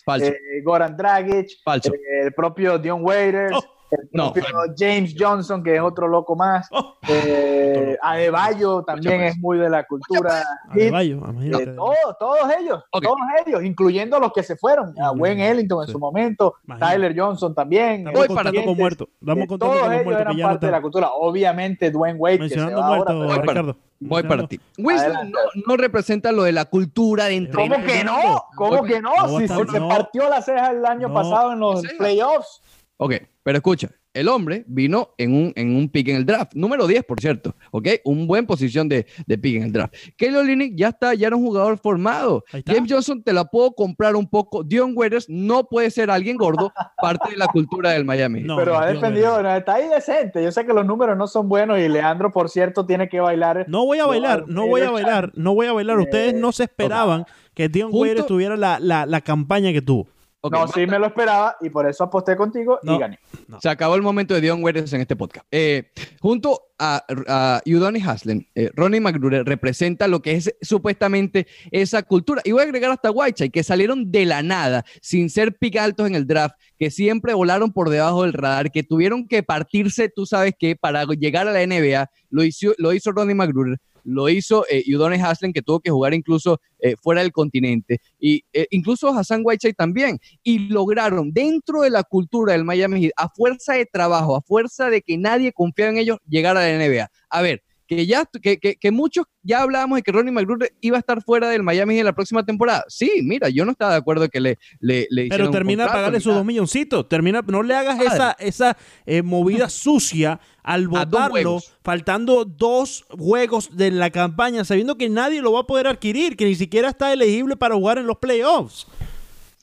Falso. 0.03 0.25
eh, 0.27 0.37
Goran 0.63 0.97
Dragic, 0.97 1.49
eh, 1.93 2.21
el 2.23 2.33
propio 2.33 2.79
Dion 2.79 3.03
Waiters, 3.03 3.51
Oh, 3.55 3.63
no. 4.11 4.33
propio 4.33 4.55
James 4.77 5.15
Johnson, 5.17 5.63
que 5.63 5.75
es 5.75 5.81
otro 5.81 6.07
loco 6.07 6.35
más, 6.35 6.67
Oh, 6.71 6.95
eh, 7.07 7.71
Otro 7.71 7.91
loco. 7.91 7.99
Adebayo 8.03 8.83
también 8.83 9.17
pues. 9.19 9.31
es 9.33 9.37
muy 9.39 9.57
de 9.57 9.69
la 9.69 9.83
cultura. 9.85 10.43
hit. 10.73 10.81
Adebayo, 10.83 11.21
Eh, 11.41 11.67
todos, 11.75 11.95
todos 12.19 12.39
ellos, 12.59 12.83
todos 12.91 13.17
ellos, 13.45 13.63
incluyendo 13.63 14.19
los 14.19 14.31
que 14.33 14.43
se 14.43 14.55
fueron, 14.55 14.93
a. 14.99 15.11
Wayne 15.11 15.49
Ellington 15.49 15.81
en 15.81 15.87
Sí. 15.87 15.91
su 15.93 15.99
momento, 15.99 16.55
Imagínate. 16.65 16.93
Tyler 16.93 17.15
Johnson 17.19 17.53
también. 17.55 18.07
Estamos 18.07 18.25
eh, 18.25 18.27
para 18.27 18.27
contando 18.27 18.43
con 18.43 18.51
siguientes, 18.53 18.77
muertos. 18.79 19.07
Estamos 19.19 19.47
contando 19.47 19.73
todos 19.73 19.83
con 19.85 19.93
ellos 19.93 20.05
muertos 20.05 20.21
eran 20.21 20.37
no 20.37 20.43
parte 20.43 20.65
de 20.65 20.71
la 20.71 20.81
cultura. 20.81 21.09
Obviamente 21.13 21.91
Dwayne 21.91 22.19
Wade, 22.19 22.39
que 22.39 22.49
se 22.49 22.55
Mencionando 22.57 22.95
muertos. 22.95 23.75
Voy 23.97 24.23
para 24.23 24.45
ti. 24.47 24.59
Adelante. 24.77 25.31
no, 25.31 25.61
no 25.67 25.77
representa 25.77 26.31
lo 26.33 26.43
de 26.43 26.51
la 26.51 26.65
cultura 26.65 27.25
de 27.25 27.35
entrenar. 27.37 27.77
¿Cómo 27.79 27.87
que 27.87 28.03
no? 28.03 28.43
¿Cómo 28.55 28.83
que 28.83 29.01
no? 29.01 29.11
Si 29.39 29.47
se, 29.47 29.81
partió 29.87 30.29
la 30.29 30.41
ceja 30.41 30.71
el 30.71 30.85
año 30.85 31.07
No. 31.07 31.13
pasado 31.13 31.53
en 31.53 31.59
los 31.59 31.81
playoffs. 31.97 32.61
Ok, 32.97 33.13
pero 33.43 33.57
escucha, 33.57 33.89
el 34.13 34.29
hombre 34.29 34.63
vino 34.67 35.09
en 35.17 35.33
un, 35.33 35.53
en 35.57 35.75
un 35.75 35.89
pick 35.89 36.07
en 36.07 36.15
el 36.15 36.25
draft, 36.25 36.53
número 36.55 36.87
10, 36.87 37.03
por 37.03 37.19
cierto, 37.19 37.53
ok, 37.71 37.89
un 38.05 38.25
buen 38.25 38.45
posición 38.45 38.87
de, 38.87 39.05
de 39.27 39.37
pick 39.37 39.57
en 39.57 39.63
el 39.63 39.71
draft. 39.73 39.93
Kelly 40.15 40.37
Olynyk 40.37 40.75
ya 40.77 40.87
está, 40.87 41.13
ya 41.13 41.27
era 41.27 41.35
un 41.35 41.43
jugador 41.43 41.77
formado. 41.77 42.45
James 42.65 42.89
Johnson 42.89 43.21
te 43.21 43.33
la 43.33 43.43
puedo 43.43 43.73
comprar 43.73 44.15
un 44.15 44.29
poco. 44.29 44.63
Dion 44.63 44.93
Waiters 44.95 45.25
no 45.27 45.65
puede 45.65 45.91
ser 45.91 46.09
alguien 46.09 46.37
gordo, 46.37 46.71
parte 47.01 47.31
de 47.31 47.37
la 47.37 47.47
cultura 47.47 47.91
del 47.91 48.05
Miami. 48.05 48.41
No, 48.41 48.55
pero 48.55 48.79
ha 48.79 48.87
defendido, 48.87 49.43
no, 49.43 49.53
está 49.53 49.73
ahí 49.75 49.89
decente. 49.89 50.41
Yo 50.41 50.51
sé 50.53 50.65
que 50.65 50.73
los 50.73 50.85
números 50.85 51.17
no 51.17 51.27
son 51.27 51.49
buenos 51.49 51.77
y 51.77 51.89
Leandro, 51.89 52.31
por 52.31 52.49
cierto, 52.49 52.85
tiene 52.85 53.09
que 53.09 53.19
bailar. 53.19 53.65
No 53.67 53.85
voy 53.85 53.99
a 53.99 54.05
bailar, 54.05 54.45
no 54.47 54.67
voy 54.67 54.81
a 54.81 54.91
bailar, 54.91 55.33
no 55.35 55.53
voy 55.53 55.67
a 55.67 55.73
bailar. 55.73 55.99
Ustedes 55.99 56.33
no 56.33 56.53
se 56.53 56.63
esperaban 56.63 57.25
que 57.53 57.67
Dion 57.67 57.89
Waiters 57.91 58.27
tuviera 58.27 58.55
la, 58.55 58.79
la, 58.79 59.05
la 59.05 59.19
campaña 59.19 59.73
que 59.73 59.81
tuvo. 59.81 60.07
No, 60.49 60.67
sí 60.67 60.85
me 60.87 60.99
lo 60.99 61.07
esperaba 61.07 61.55
y 61.61 61.69
por 61.69 61.87
eso 61.87 62.03
aposté 62.03 62.35
contigo 62.35 62.79
No. 62.83 62.95
y 62.95 62.99
gané. 62.99 63.19
Se 63.59 63.69
acabó 63.69 63.95
el 63.95 64.01
momento 64.01 64.33
de 64.33 64.41
Dion 64.41 64.63
Waiters 64.63 64.93
en 64.93 65.01
este 65.01 65.15
podcast. 65.15 65.45
Eh, 65.51 65.91
junto 66.19 66.61
a, 66.77 67.03
a 67.27 67.61
Udonis 67.65 68.05
Haslem, 68.05 68.45
eh, 68.55 68.69
Ronnie 68.73 68.99
McGruder 68.99 69.45
representa 69.45 70.07
lo 70.07 70.21
que 70.21 70.33
es 70.33 70.53
supuestamente 70.61 71.47
esa 71.71 72.03
cultura. 72.03 72.41
Y 72.43 72.51
voy 72.51 72.61
a 72.61 72.65
agregar 72.65 72.91
hasta 72.91 73.11
Whiteside, 73.11 73.51
que 73.51 73.63
salieron 73.63 74.11
de 74.11 74.25
la 74.25 74.43
nada, 74.43 74.85
sin 75.01 75.29
ser 75.29 75.55
pick 75.57 75.77
altos 75.77 76.07
en 76.07 76.15
el 76.15 76.27
draft, 76.27 76.55
que 76.77 76.91
siempre 76.91 77.33
volaron 77.33 77.71
por 77.71 77.89
debajo 77.89 78.23
del 78.23 78.33
radar, 78.33 78.71
que 78.71 78.83
tuvieron 78.83 79.27
que 79.27 79.43
partirse, 79.43 80.09
tú 80.09 80.25
sabes 80.25 80.53
que 80.57 80.75
para 80.75 81.05
llegar 81.05 81.47
a 81.47 81.51
la 81.53 81.65
NBA, 81.65 82.09
lo 82.29 82.43
hizo, 82.43 82.73
lo 82.77 82.93
hizo 82.93 83.11
Ronnie 83.11 83.35
McGruder. 83.35 83.77
Lo 84.05 84.29
hizo 84.29 84.65
eh, 84.69 84.83
Udonis 84.95 85.21
que 85.53 85.61
tuvo 85.61 85.79
que 85.79 85.91
jugar 85.91 86.13
incluso 86.13 86.61
eh, 86.79 86.95
fuera 87.01 87.21
del 87.21 87.31
continente, 87.31 87.99
y 88.19 88.43
eh, 88.53 88.67
incluso 88.69 89.09
Hassan 89.09 89.41
Whiteside 89.43 89.73
también 89.73 90.19
y 90.43 90.59
lograron 90.69 91.33
dentro 91.33 91.81
de 91.81 91.89
la 91.89 92.03
cultura 92.03 92.53
del 92.53 92.63
Miami 92.63 93.01
Heat, 93.01 93.13
a 93.17 93.29
fuerza 93.29 93.73
de 93.73 93.85
trabajo, 93.85 94.35
a 94.35 94.41
fuerza 94.41 94.89
de 94.89 95.01
que 95.01 95.17
nadie 95.17 95.51
confiaba 95.51 95.91
en 95.91 95.97
ellos, 95.97 96.17
llegar 96.27 96.55
a 96.55 96.61
la 96.61 96.77
NBA. 96.77 97.09
A 97.29 97.41
ver, 97.41 97.63
que 97.87 98.05
ya 98.05 98.25
que, 98.25 98.57
que, 98.57 98.75
que 98.75 98.91
muchos 98.91 99.25
ya 99.43 99.61
hablábamos 99.61 99.97
de 99.97 100.03
que 100.03 100.11
Ronnie 100.11 100.31
McGruder 100.31 100.73
iba 100.81 100.97
a 100.97 100.99
estar 100.99 101.21
fuera 101.21 101.49
del 101.49 101.63
Miami 101.63 101.99
en 101.99 102.05
la 102.05 102.13
próxima 102.13 102.43
temporada. 102.43 102.83
Sí, 102.87 103.21
mira, 103.23 103.49
yo 103.49 103.63
no 103.65 103.71
estaba 103.71 103.91
de 103.91 103.97
acuerdo 103.97 104.27
que 104.29 104.39
le, 104.39 104.57
le, 104.79 105.07
le 105.09 105.27
Pero 105.29 105.51
termina 105.51 105.87
pagarle 105.87 106.19
sus 106.19 106.33
dos 106.33 106.45
milloncitos. 106.45 107.07
Termina, 107.07 107.43
no 107.45 107.61
le 107.61 107.75
hagas 107.75 107.97
Padre. 107.97 108.07
esa, 108.13 108.31
esa 108.39 108.77
eh, 109.05 109.21
movida 109.21 109.69
sucia 109.69 110.39
al 110.63 110.87
votarlo, 110.87 111.61
faltando 111.83 112.43
dos 112.43 113.05
juegos 113.09 113.77
de 113.77 113.91
la 113.91 114.09
campaña, 114.09 114.65
sabiendo 114.65 114.97
que 114.97 115.09
nadie 115.09 115.41
lo 115.41 115.53
va 115.53 115.61
a 115.61 115.67
poder 115.67 115.85
adquirir, 115.87 116.35
que 116.35 116.45
ni 116.45 116.55
siquiera 116.55 116.89
está 116.89 117.13
elegible 117.13 117.55
para 117.55 117.75
jugar 117.75 117.99
en 117.99 118.07
los 118.07 118.17
playoffs. 118.17 118.87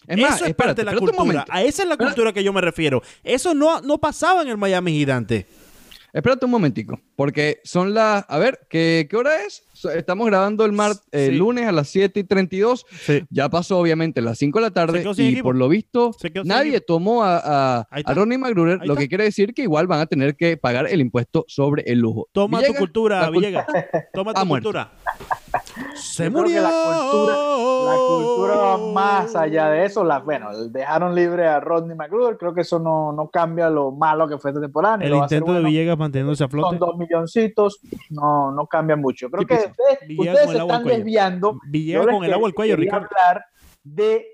Es 0.07 0.19
más, 0.19 0.37
Eso 0.37 0.45
es 0.45 0.51
espérate, 0.51 0.55
parte 0.57 0.85
de 0.85 0.85
la 0.85 1.15
cultura. 1.15 1.45
A 1.49 1.63
esa 1.63 1.83
es 1.83 1.89
la 1.89 1.97
cultura 1.97 2.33
que 2.33 2.43
yo 2.43 2.53
me 2.53 2.61
refiero. 2.61 3.03
Eso 3.23 3.55
no, 3.55 3.81
no 3.81 3.99
pasaba 3.99 4.43
en 4.43 4.49
el 4.49 4.57
Miami 4.57 4.93
Gigante. 4.93 5.47
Espérate 6.13 6.45
un 6.45 6.51
momentico, 6.51 7.01
porque 7.17 7.61
son 7.65 7.95
las, 7.95 8.25
a 8.29 8.39
ver, 8.39 8.61
¿qué, 8.69 9.07
qué 9.09 9.17
hora 9.17 9.45
es? 9.47 9.65
Estamos 9.97 10.27
grabando 10.27 10.65
el 10.67 10.73
mar, 10.73 10.93
el 11.11 11.31
Sí. 11.33 11.37
lunes 11.39 11.67
a 11.67 11.73
las 11.73 11.89
7 11.89 12.21
y 12.21 12.25
32. 12.25 12.85
Sí. 13.01 13.23
Ya 13.31 13.49
pasó 13.49 13.79
obviamente 13.79 14.21
las 14.21 14.37
5 14.39 14.59
de 14.59 14.63
la 14.63 14.71
tarde 14.71 15.03
y 15.17 15.23
equipo. 15.29 15.43
por 15.45 15.57
lo 15.57 15.69
visto 15.69 16.11
nadie 16.45 16.73
equipo. 16.77 16.85
tomó 16.87 17.25
a, 17.25 17.87
a. 17.91 18.15
Ronnie 18.15 18.37
McGruder, 18.39 18.81
lo 18.85 18.95
que 18.95 19.09
quiere 19.09 19.25
decir 19.25 19.55
que 19.55 19.63
igual 19.63 19.87
van 19.87 20.01
a 20.01 20.07
tener 20.07 20.37
que 20.37 20.57
pagar 20.59 20.87
el 20.87 21.01
impuesto 21.01 21.45
sobre 21.49 21.83
el 21.91 21.99
lujo. 22.01 22.29
Toma 22.33 22.59
Villegas, 22.59 22.77
tu 22.77 22.79
cultura, 22.81 23.31
Villegas. 23.31 23.67
Toma 24.13 24.35
tu 24.35 24.47
cultura. 24.47 24.93
Se 25.95 26.25
Yo 26.25 26.31
creo 26.31 26.43
murió. 26.43 26.57
que 26.57 26.61
la 26.63 26.71
cultura, 26.71 27.37
la 27.37 27.97
cultura 27.97 28.55
va 28.57 28.79
más 28.93 29.37
allá 29.37 29.69
de 29.71 29.85
eso. 29.85 30.05
La, 30.05 30.19
bueno, 30.21 30.49
dejaron 30.69 31.15
libre 31.15 31.47
a 31.47 31.61
Rodney 31.61 31.97
McGruder. 31.97 32.37
Creo 32.39 32.55
que 32.55 32.63
eso 32.63 32.79
no, 32.79 33.13
no 33.13 33.29
cambia 33.29 33.69
lo 33.71 33.91
malo 33.93 34.29
que 34.29 34.39
fue 34.39 34.51
esta 34.51 34.61
temporada. 34.61 34.97
El 34.97 35.13
hacer 35.15 35.39
intento 35.39 35.53
de 35.53 35.59
bueno. 35.61 35.69
Villegas 35.69 35.99
manteniéndose 35.99 36.45
a 36.45 36.49
flote. 36.49 36.71
Son 36.71 36.79
dos 36.79 36.97
milloncitos. 36.99 37.81
No, 38.11 38.53
no 38.53 38.67
cambia 38.67 38.97
mucho. 38.97 39.29
Creo 39.31 39.43
Sí, 39.43 39.47
que 39.47 40.15
ustedes, 40.19 40.51
se 40.51 40.59
están 40.59 40.85
desviando. 40.85 41.59
Villegas 41.69 42.07
con 42.07 42.25
el 42.25 42.33
agua 42.33 42.49
al 42.49 42.55
cuello, 42.55 42.77
Ricardo. 42.77 43.07
hablar 43.21 43.45
de 43.85 44.27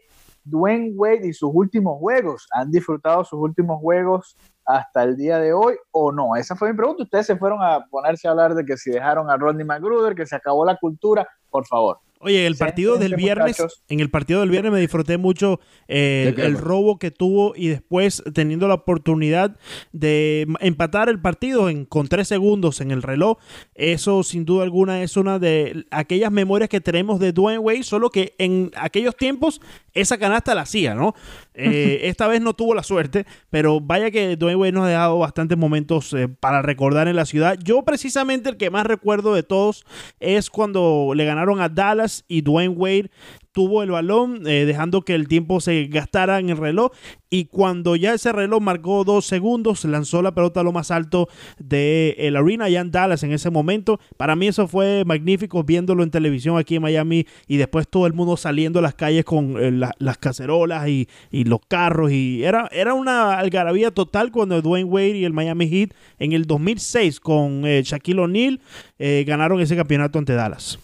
Dwayne 0.44 0.92
Wade 0.94 1.26
y 1.28 1.32
sus 1.32 1.50
últimos 1.52 1.98
juegos. 1.98 2.46
¿Han 2.52 2.70
disfrutado 2.70 3.24
sus 3.24 3.38
últimos 3.38 3.80
juegos 3.80 4.36
hasta 4.68 5.02
el 5.02 5.16
día 5.16 5.38
de 5.38 5.54
hoy 5.54 5.76
o 5.92 6.12
no? 6.12 6.36
Esa 6.36 6.54
fue 6.54 6.70
mi 6.70 6.76
pregunta. 6.76 7.02
Ustedes 7.02 7.26
se 7.26 7.36
fueron 7.36 7.60
a 7.62 7.86
ponerse 7.90 8.28
a 8.28 8.32
hablar 8.32 8.54
de 8.54 8.64
que 8.66 8.76
si 8.76 8.90
dejaron 8.90 9.30
a 9.30 9.36
Rodney 9.36 9.64
McGruder, 9.64 10.14
que 10.14 10.26
se 10.26 10.36
acabó 10.36 10.64
la 10.66 10.76
cultura. 10.76 11.26
Por 11.50 11.66
favor. 11.66 11.98
Oye, 12.20 12.46
el 12.46 12.56
partido 12.56 12.96
del 12.96 13.14
viernes, 13.14 13.58
muchachos. 13.58 13.84
en 13.88 14.00
el 14.00 14.10
partido 14.10 14.40
del 14.40 14.50
viernes 14.50 14.72
me 14.72 14.80
disfruté 14.80 15.18
mucho 15.18 15.60
eh, 15.86 16.32
¿De 16.34 16.46
el, 16.46 16.54
güey? 16.54 16.64
robo 16.64 16.98
que 16.98 17.12
tuvo 17.12 17.52
y 17.54 17.68
después 17.68 18.24
teniendo 18.34 18.66
la 18.66 18.74
oportunidad 18.74 19.56
de 19.92 20.48
empatar 20.58 21.08
el 21.08 21.20
partido 21.20 21.68
en, 21.68 21.84
con 21.84 22.08
tres 22.08 22.26
segundos 22.26 22.80
en 22.80 22.90
el 22.90 23.02
reloj. 23.02 23.38
Eso 23.74 24.24
sin 24.24 24.44
duda 24.44 24.64
alguna 24.64 25.02
es 25.02 25.16
una 25.16 25.38
de 25.38 25.86
aquellas 25.92 26.32
memorias 26.32 26.68
que 26.68 26.80
tenemos 26.80 27.20
de 27.20 27.32
Dwayne 27.32 27.60
Wade, 27.60 27.84
solo 27.84 28.10
que 28.10 28.34
en 28.38 28.72
aquellos 28.76 29.16
tiempos 29.16 29.60
esa 29.94 30.18
canasta 30.18 30.56
la 30.56 30.62
hacía, 30.62 30.94
¿no? 30.94 31.14
Eh, 31.58 32.00
esta 32.08 32.28
vez 32.28 32.40
no 32.40 32.54
tuvo 32.54 32.74
la 32.74 32.82
suerte, 32.82 33.26
pero 33.50 33.80
vaya 33.80 34.10
que 34.10 34.36
Dwayne 34.36 34.56
Wade 34.56 34.72
nos 34.72 34.84
ha 34.84 34.88
dejado 34.88 35.18
bastantes 35.18 35.58
momentos 35.58 36.12
eh, 36.14 36.28
para 36.28 36.62
recordar 36.62 37.08
en 37.08 37.16
la 37.16 37.26
ciudad. 37.26 37.58
Yo 37.62 37.82
precisamente 37.84 38.48
el 38.48 38.56
que 38.56 38.70
más 38.70 38.86
recuerdo 38.86 39.34
de 39.34 39.42
todos 39.42 39.84
es 40.20 40.50
cuando 40.50 41.12
le 41.14 41.24
ganaron 41.24 41.60
a 41.60 41.68
Dallas 41.68 42.24
y 42.28 42.42
Dwayne 42.42 42.74
Wade 42.74 43.10
tuvo 43.52 43.82
el 43.82 43.90
balón, 43.90 44.46
eh, 44.46 44.64
dejando 44.64 45.02
que 45.02 45.14
el 45.14 45.28
tiempo 45.28 45.60
se 45.60 45.86
gastara 45.86 46.38
en 46.38 46.50
el 46.50 46.56
reloj. 46.56 46.92
Y 47.30 47.46
cuando 47.46 47.96
ya 47.96 48.14
ese 48.14 48.32
reloj 48.32 48.62
marcó 48.62 49.04
dos 49.04 49.26
segundos, 49.26 49.84
lanzó 49.84 50.22
la 50.22 50.34
pelota 50.34 50.60
a 50.60 50.62
lo 50.62 50.72
más 50.72 50.90
alto 50.90 51.28
de 51.58 52.14
el 52.18 52.36
arena 52.36 52.66
allá 52.66 52.80
en 52.80 52.90
Dallas 52.90 53.22
en 53.22 53.32
ese 53.32 53.50
momento. 53.50 54.00
Para 54.16 54.36
mí 54.36 54.46
eso 54.46 54.66
fue 54.66 55.04
magnífico 55.04 55.62
viéndolo 55.62 56.02
en 56.02 56.10
televisión 56.10 56.56
aquí 56.56 56.76
en 56.76 56.82
Miami 56.82 57.26
y 57.46 57.56
después 57.56 57.88
todo 57.88 58.06
el 58.06 58.14
mundo 58.14 58.36
saliendo 58.36 58.78
a 58.78 58.82
las 58.82 58.94
calles 58.94 59.24
con 59.24 59.56
eh, 59.58 59.70
las 59.98 60.18
cacerolas 60.18 60.88
y, 60.88 61.08
y, 61.30 61.44
los 61.44 61.60
carros. 61.68 62.12
Y 62.12 62.44
era, 62.44 62.68
era 62.72 62.94
una 62.94 63.38
algarabía 63.38 63.90
total 63.90 64.30
cuando 64.30 64.62
Dwayne 64.62 64.88
Wade 64.88 65.18
y 65.18 65.24
el 65.24 65.32
Miami 65.32 65.68
Heat 65.68 65.90
en 66.18 66.32
el 66.32 66.46
2006 66.46 67.20
con 67.20 67.66
eh, 67.66 67.82
Shaquille 67.84 68.20
O'Neal 68.20 68.60
ganaron 68.98 69.60
ese 69.60 69.76
campeonato 69.76 70.18
ante 70.18 70.34
Dallas. 70.34 70.78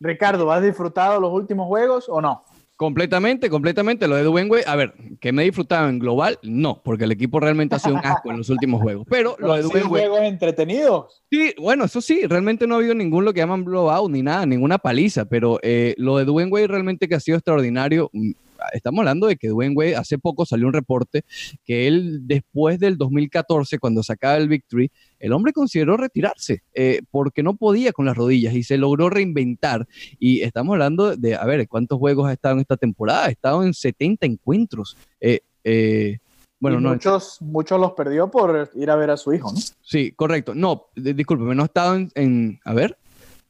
Ricardo, 0.00 0.50
¿has 0.50 0.62
disfrutado 0.62 1.20
los 1.20 1.32
últimos 1.32 1.66
juegos 1.68 2.08
o 2.08 2.20
no? 2.20 2.42
Completamente, 2.80 3.50
completamente. 3.50 4.08
Lo 4.08 4.16
de 4.16 4.22
Dwayne 4.22 4.62
a 4.66 4.74
ver, 4.74 4.94
que 5.20 5.32
me 5.32 5.42
he 5.42 5.44
disfrutado 5.44 5.90
en 5.90 5.98
global, 5.98 6.38
no, 6.42 6.80
porque 6.82 7.04
el 7.04 7.12
equipo 7.12 7.38
realmente 7.38 7.74
ha 7.74 7.78
sido 7.78 7.96
un 7.96 8.00
asco 8.02 8.30
en 8.30 8.38
los 8.38 8.48
últimos 8.48 8.80
juegos. 8.80 9.06
Pero 9.10 9.36
lo 9.38 9.54
de 9.54 9.82
juegos 9.82 10.20
entretenidos? 10.22 11.22
Sí, 11.30 11.54
bueno, 11.58 11.84
eso 11.84 12.00
sí, 12.00 12.26
realmente 12.26 12.66
no 12.66 12.76
ha 12.76 12.78
habido 12.78 12.94
ningún 12.94 13.26
lo 13.26 13.34
que 13.34 13.40
llaman 13.40 13.64
blowout 13.64 14.10
ni 14.10 14.22
nada, 14.22 14.46
ninguna 14.46 14.78
paliza, 14.78 15.26
pero 15.26 15.58
eh, 15.62 15.94
lo 15.98 16.16
de 16.16 16.24
Dwayne 16.24 16.66
realmente 16.66 17.06
que 17.06 17.16
ha 17.16 17.20
sido 17.20 17.36
extraordinario 17.36 18.08
mm, 18.14 18.30
estamos 18.72 19.00
hablando 19.00 19.26
de 19.26 19.36
que 19.36 19.48
Dwayne 19.48 19.74
Wade 19.74 19.96
hace 19.96 20.18
poco 20.18 20.46
salió 20.46 20.66
un 20.66 20.72
reporte 20.72 21.24
que 21.64 21.86
él 21.86 22.20
después 22.26 22.78
del 22.78 22.96
2014, 22.96 23.78
cuando 23.78 24.02
sacaba 24.02 24.36
el 24.36 24.48
Victory, 24.48 24.90
el 25.18 25.32
hombre 25.32 25.52
consideró 25.52 25.96
retirarse 25.96 26.62
eh, 26.74 27.02
porque 27.10 27.42
no 27.42 27.54
podía 27.54 27.92
con 27.92 28.06
las 28.06 28.16
rodillas 28.16 28.54
y 28.54 28.62
se 28.62 28.78
logró 28.78 29.10
reinventar. 29.10 29.86
Y 30.18 30.42
estamos 30.42 30.72
hablando 30.74 31.16
de, 31.16 31.34
a 31.34 31.44
ver, 31.44 31.68
¿cuántos 31.68 31.98
juegos 31.98 32.28
ha 32.28 32.32
estado 32.32 32.54
en 32.54 32.60
esta 32.60 32.76
temporada? 32.76 33.26
Ha 33.26 33.30
estado 33.30 33.62
en 33.62 33.74
70 33.74 34.26
encuentros. 34.26 34.96
Eh, 35.20 35.40
eh, 35.64 36.18
bueno, 36.58 36.78
no, 36.78 36.90
muchos, 36.90 37.40
muchos 37.40 37.80
los 37.80 37.92
perdió 37.92 38.30
por 38.30 38.70
ir 38.74 38.90
a 38.90 38.96
ver 38.96 39.10
a 39.10 39.16
su 39.16 39.32
hijo, 39.32 39.50
¿no? 39.50 39.58
Sí, 39.80 40.12
correcto. 40.12 40.54
No, 40.54 40.88
discúlpeme, 40.94 41.54
no 41.54 41.62
ha 41.62 41.66
estado 41.66 41.98
en, 42.14 42.60
a 42.64 42.74
ver, 42.74 42.98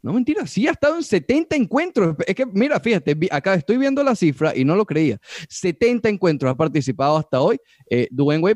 no, 0.02 0.12
mentira, 0.14 0.46
sí 0.46 0.66
ha 0.66 0.72
estado 0.72 0.96
en 0.96 1.02
70 1.02 1.56
encuentros. 1.56 2.16
Es 2.26 2.34
que, 2.34 2.46
mira, 2.46 2.80
fíjate, 2.80 3.16
acá 3.30 3.54
estoy 3.54 3.76
viendo 3.76 4.02
la 4.02 4.14
cifra 4.14 4.56
y 4.56 4.64
no 4.64 4.74
lo 4.74 4.86
creía. 4.86 5.18
70 5.48 6.08
encuentros 6.08 6.50
ha 6.50 6.54
participado 6.54 7.18
hasta 7.18 7.40
hoy. 7.40 7.58
Eh, 7.90 8.08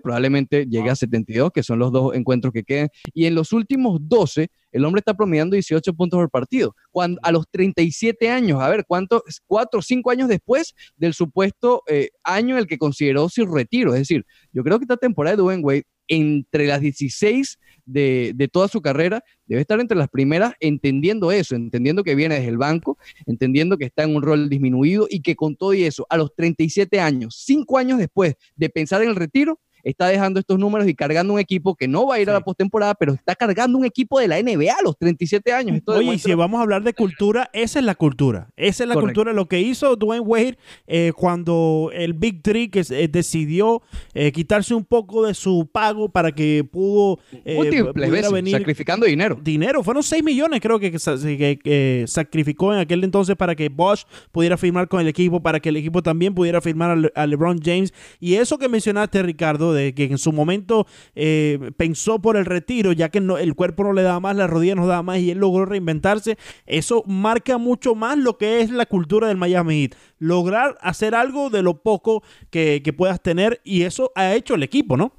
probablemente 0.02 0.66
llegue 0.66 0.90
a 0.90 0.96
72, 0.96 1.50
que 1.52 1.62
son 1.62 1.78
los 1.78 1.92
dos 1.92 2.14
encuentros 2.14 2.52
que 2.52 2.62
quedan. 2.62 2.88
Y 3.12 3.26
en 3.26 3.34
los 3.34 3.52
últimos 3.52 3.98
12, 4.02 4.48
el 4.72 4.84
hombre 4.84 5.00
está 5.00 5.14
promediando 5.14 5.54
18 5.54 5.92
puntos 5.94 6.18
por 6.18 6.30
partido. 6.30 6.74
Cuando, 6.90 7.20
a 7.22 7.30
los 7.30 7.46
37 7.50 8.30
años, 8.30 8.60
a 8.60 8.68
ver, 8.68 8.84
¿cuántos? 8.86 9.22
Cuatro 9.46 9.80
o 9.80 9.82
cinco 9.82 10.10
años 10.10 10.28
después 10.28 10.74
del 10.96 11.12
supuesto 11.12 11.82
eh, 11.86 12.08
año 12.22 12.54
en 12.54 12.60
el 12.60 12.66
que 12.66 12.78
consideró 12.78 13.28
su 13.28 13.46
retiro. 13.46 13.92
Es 13.92 14.00
decir, 14.00 14.24
yo 14.52 14.62
creo 14.64 14.78
que 14.78 14.84
esta 14.84 14.96
temporada 14.96 15.36
de 15.36 15.42
Wade 15.42 15.84
entre 16.08 16.66
las 16.66 16.80
16 16.80 17.58
de, 17.86 18.48
toda 18.52 18.68
su 18.68 18.80
carrera, 18.80 19.24
debe 19.46 19.60
estar 19.60 19.80
entre 19.80 19.96
las 19.96 20.08
primeras 20.08 20.54
entendiendo 20.60 21.32
eso, 21.32 21.54
entendiendo 21.54 22.04
que 22.04 22.14
viene 22.14 22.36
desde 22.36 22.48
el 22.48 22.58
banco, 22.58 22.98
entendiendo 23.26 23.76
que 23.76 23.84
está 23.84 24.04
en 24.04 24.16
un 24.16 24.22
rol 24.22 24.48
disminuido 24.48 25.06
y 25.08 25.20
que 25.20 25.36
con 25.36 25.56
todo 25.56 25.74
y 25.74 25.84
eso, 25.84 26.06
a 26.08 26.16
los 26.16 26.34
37 26.34 27.00
años, 27.00 27.42
cinco 27.44 27.78
años 27.78 27.98
después 27.98 28.34
de 28.56 28.70
pensar 28.70 29.02
en 29.02 29.10
el 29.10 29.16
retiro, 29.16 29.60
está 29.84 30.08
dejando 30.08 30.40
estos 30.40 30.58
números 30.58 30.88
y 30.88 30.94
cargando 30.94 31.34
un 31.34 31.38
equipo 31.38 31.74
que 31.74 31.86
no 31.86 32.06
va 32.06 32.16
a 32.16 32.20
ir 32.20 32.30
a 32.30 32.32
la 32.32 32.40
postemporada, 32.40 32.94
pero 32.94 33.12
está 33.12 33.34
cargando 33.34 33.78
un 33.78 33.84
equipo 33.84 34.18
de 34.18 34.28
la 34.28 34.42
NBA 34.42 34.72
a 34.72 34.82
los 34.82 34.96
37 34.98 35.52
años. 35.52 35.80
Oye, 35.86 36.14
y 36.14 36.18
si 36.18 36.32
vamos 36.34 36.58
a 36.58 36.62
hablar 36.62 36.82
de 36.82 36.94
cultura, 36.94 37.50
esa 37.52 37.78
es 37.78 37.84
la 37.84 37.94
cultura. 37.94 38.48
Esa 38.56 38.84
es 38.84 38.88
la 38.88 38.94
cultura. 38.94 39.32
Lo 39.32 39.46
que 39.46 39.60
hizo 39.60 39.94
Dwayne 39.96 40.24
Wade 40.24 40.58
eh, 40.86 41.12
cuando 41.14 41.90
el 41.92 42.14
Big 42.14 42.42
Three 42.42 42.68
que, 42.68 42.84
eh, 42.90 43.08
decidió 43.08 43.82
eh, 44.14 44.32
quitarse 44.32 44.74
un 44.74 44.84
poco 44.84 45.26
de 45.26 45.34
su 45.34 45.68
pago 45.70 46.08
para 46.08 46.32
que 46.32 46.64
pudo 46.70 47.18
venir. 47.44 48.56
Sacrificando 48.56 49.06
dinero. 49.06 49.38
Dinero. 49.42 49.82
Fueron 49.82 50.02
6 50.02 50.24
millones, 50.24 50.60
creo 50.60 50.78
que, 50.78 50.92
que, 50.92 52.04
sacrificó 52.06 52.72
en 52.72 52.80
aquel 52.80 53.04
entonces 53.04 53.36
para 53.36 53.54
que 53.54 53.68
Bosch 53.68 54.04
pudiera 54.32 54.56
firmar 54.56 54.88
con 54.88 55.00
el 55.00 55.08
equipo, 55.08 55.42
para 55.42 55.60
que 55.60 55.68
el 55.68 55.76
equipo 55.76 56.02
también 56.02 56.34
pudiera 56.34 56.60
firmar 56.60 56.90
a, 57.14 57.22
a 57.22 57.26
LeBron 57.26 57.60
James. 57.62 57.92
Y 58.20 58.34
eso 58.34 58.56
que 58.58 58.68
mencionaste, 58.68 59.22
Ricardo, 59.22 59.73
de 59.74 59.94
que 59.94 60.04
en 60.04 60.18
su 60.18 60.32
momento 60.32 60.86
eh, 61.14 61.72
pensó 61.76 62.20
por 62.20 62.36
el 62.36 62.44
retiro, 62.44 62.92
ya 62.92 63.08
que 63.08 63.18
el 63.18 63.54
cuerpo 63.54 63.84
no 63.84 63.92
le 63.92 64.02
daba 64.02 64.20
más, 64.20 64.36
la 64.36 64.46
rodilla 64.46 64.74
no 64.74 64.86
daba 64.86 65.02
más 65.02 65.18
y 65.18 65.30
él 65.30 65.38
logró 65.38 65.66
reinventarse, 65.66 66.38
eso 66.66 67.02
marca 67.06 67.58
mucho 67.58 67.94
más 67.94 68.16
lo 68.16 68.38
que 68.38 68.60
es 68.60 68.70
la 68.70 68.86
cultura 68.86 69.28
del 69.28 69.36
Miami 69.36 69.82
Heat. 69.82 69.94
Lograr 70.18 70.78
hacer 70.80 71.14
algo 71.14 71.50
de 71.50 71.62
lo 71.62 71.82
poco 71.82 72.22
que, 72.50 72.82
puedas 72.96 73.20
tener 73.20 73.60
y 73.64 73.82
eso 73.82 74.12
ha 74.14 74.34
hecho 74.34 74.54
el 74.54 74.62
equipo, 74.62 74.96
¿no? 74.96 75.12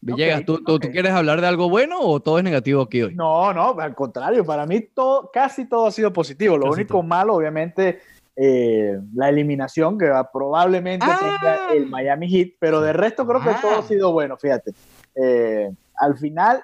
Villegas, 0.00 0.44
¿tú, 0.44 0.62
quieres 0.92 1.12
hablar 1.12 1.40
de 1.40 1.48
algo 1.48 1.68
bueno 1.68 1.98
o 2.00 2.20
todo 2.20 2.38
es 2.38 2.44
negativo 2.44 2.82
aquí 2.82 3.02
hoy? 3.02 3.14
No, 3.14 3.52
no, 3.52 3.74
al 3.80 3.94
contrario, 3.94 4.44
para 4.44 4.64
mí 4.66 4.80
todo, 4.80 5.30
casi 5.32 5.68
todo 5.68 5.86
ha 5.86 5.90
sido 5.90 6.12
positivo. 6.12 6.56
Lo 6.56 6.70
único 6.70 7.02
malo, 7.02 7.34
obviamente, 7.34 8.00
eh, 8.36 8.98
la 9.14 9.30
eliminación 9.30 9.98
que 9.98 10.12
probablemente 10.30 11.06
ah. 11.08 11.18
tenga 11.18 11.72
el 11.72 11.86
Miami 11.86 12.28
Heat, 12.28 12.50
pero 12.58 12.82
de 12.82 12.92
resto 12.92 13.26
creo 13.26 13.40
que 13.40 13.54
todo 13.62 13.76
ha 13.76 13.78
ah. 13.78 13.82
sido 13.82 14.12
bueno, 14.12 14.36
fíjate. 14.36 14.72
Eh, 15.14 15.70
al 15.96 16.18
final 16.18 16.62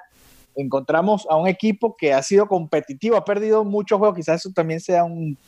encontramos 0.54 1.26
a 1.30 1.36
un 1.36 1.48
equipo 1.48 1.96
que 1.96 2.12
ha 2.12 2.22
sido 2.22 2.46
competitivo, 2.46 3.16
ha 3.16 3.24
perdido 3.24 3.64
muchos 3.64 3.98
juegos, 3.98 4.16
quizás 4.16 4.40
eso 4.40 4.52
también 4.54 4.80
sea 4.80 5.04
un, 5.04 5.38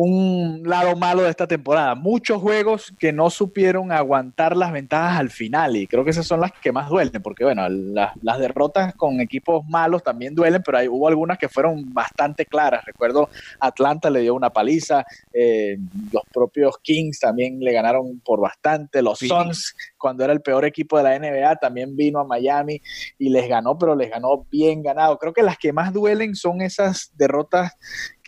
un 0.00 0.62
lado 0.64 0.94
malo 0.94 1.24
de 1.24 1.30
esta 1.30 1.48
temporada. 1.48 1.96
Muchos 1.96 2.40
juegos 2.40 2.94
que 3.00 3.12
no 3.12 3.30
supieron 3.30 3.90
aguantar 3.90 4.56
las 4.56 4.70
ventajas 4.70 5.18
al 5.18 5.28
final 5.28 5.74
y 5.74 5.88
creo 5.88 6.04
que 6.04 6.10
esas 6.10 6.24
son 6.24 6.40
las 6.40 6.52
que 6.52 6.70
más 6.70 6.88
duelen, 6.88 7.20
porque 7.20 7.42
bueno, 7.42 7.68
las 7.68 8.38
derrotas 8.38 8.94
con 8.94 9.20
equipos 9.20 9.66
malos 9.66 10.04
también 10.04 10.36
duelen, 10.36 10.62
pero 10.64 10.78
hay, 10.78 10.86
hubo 10.86 11.08
algunas 11.08 11.36
que 11.36 11.48
fueron 11.48 11.92
bastante 11.92 12.46
claras. 12.46 12.84
Recuerdo 12.84 13.28
Atlanta 13.58 14.08
le 14.08 14.20
dio 14.20 14.36
una 14.36 14.50
paliza, 14.50 15.04
eh, 15.32 15.76
los 16.12 16.22
propios 16.32 16.78
Kings 16.80 17.18
también 17.18 17.58
le 17.58 17.72
ganaron 17.72 18.20
por 18.20 18.40
bastante, 18.40 19.02
los 19.02 19.18
Suns 19.18 19.74
cuando 19.98 20.22
era 20.22 20.32
el 20.32 20.42
peor 20.42 20.64
equipo 20.64 20.96
de 20.96 21.02
la 21.02 21.18
NBA 21.18 21.56
también 21.56 21.96
vino 21.96 22.20
a 22.20 22.24
Miami 22.24 22.80
y 23.18 23.30
les 23.30 23.48
ganó, 23.48 23.76
pero 23.76 23.96
les 23.96 24.10
ganó 24.10 24.46
bien 24.48 24.80
ganado. 24.80 25.18
Creo 25.18 25.32
que 25.32 25.42
las 25.42 25.58
que 25.58 25.72
más 25.72 25.92
duelen 25.92 26.36
son 26.36 26.60
esas 26.60 27.10
derrotas 27.16 27.72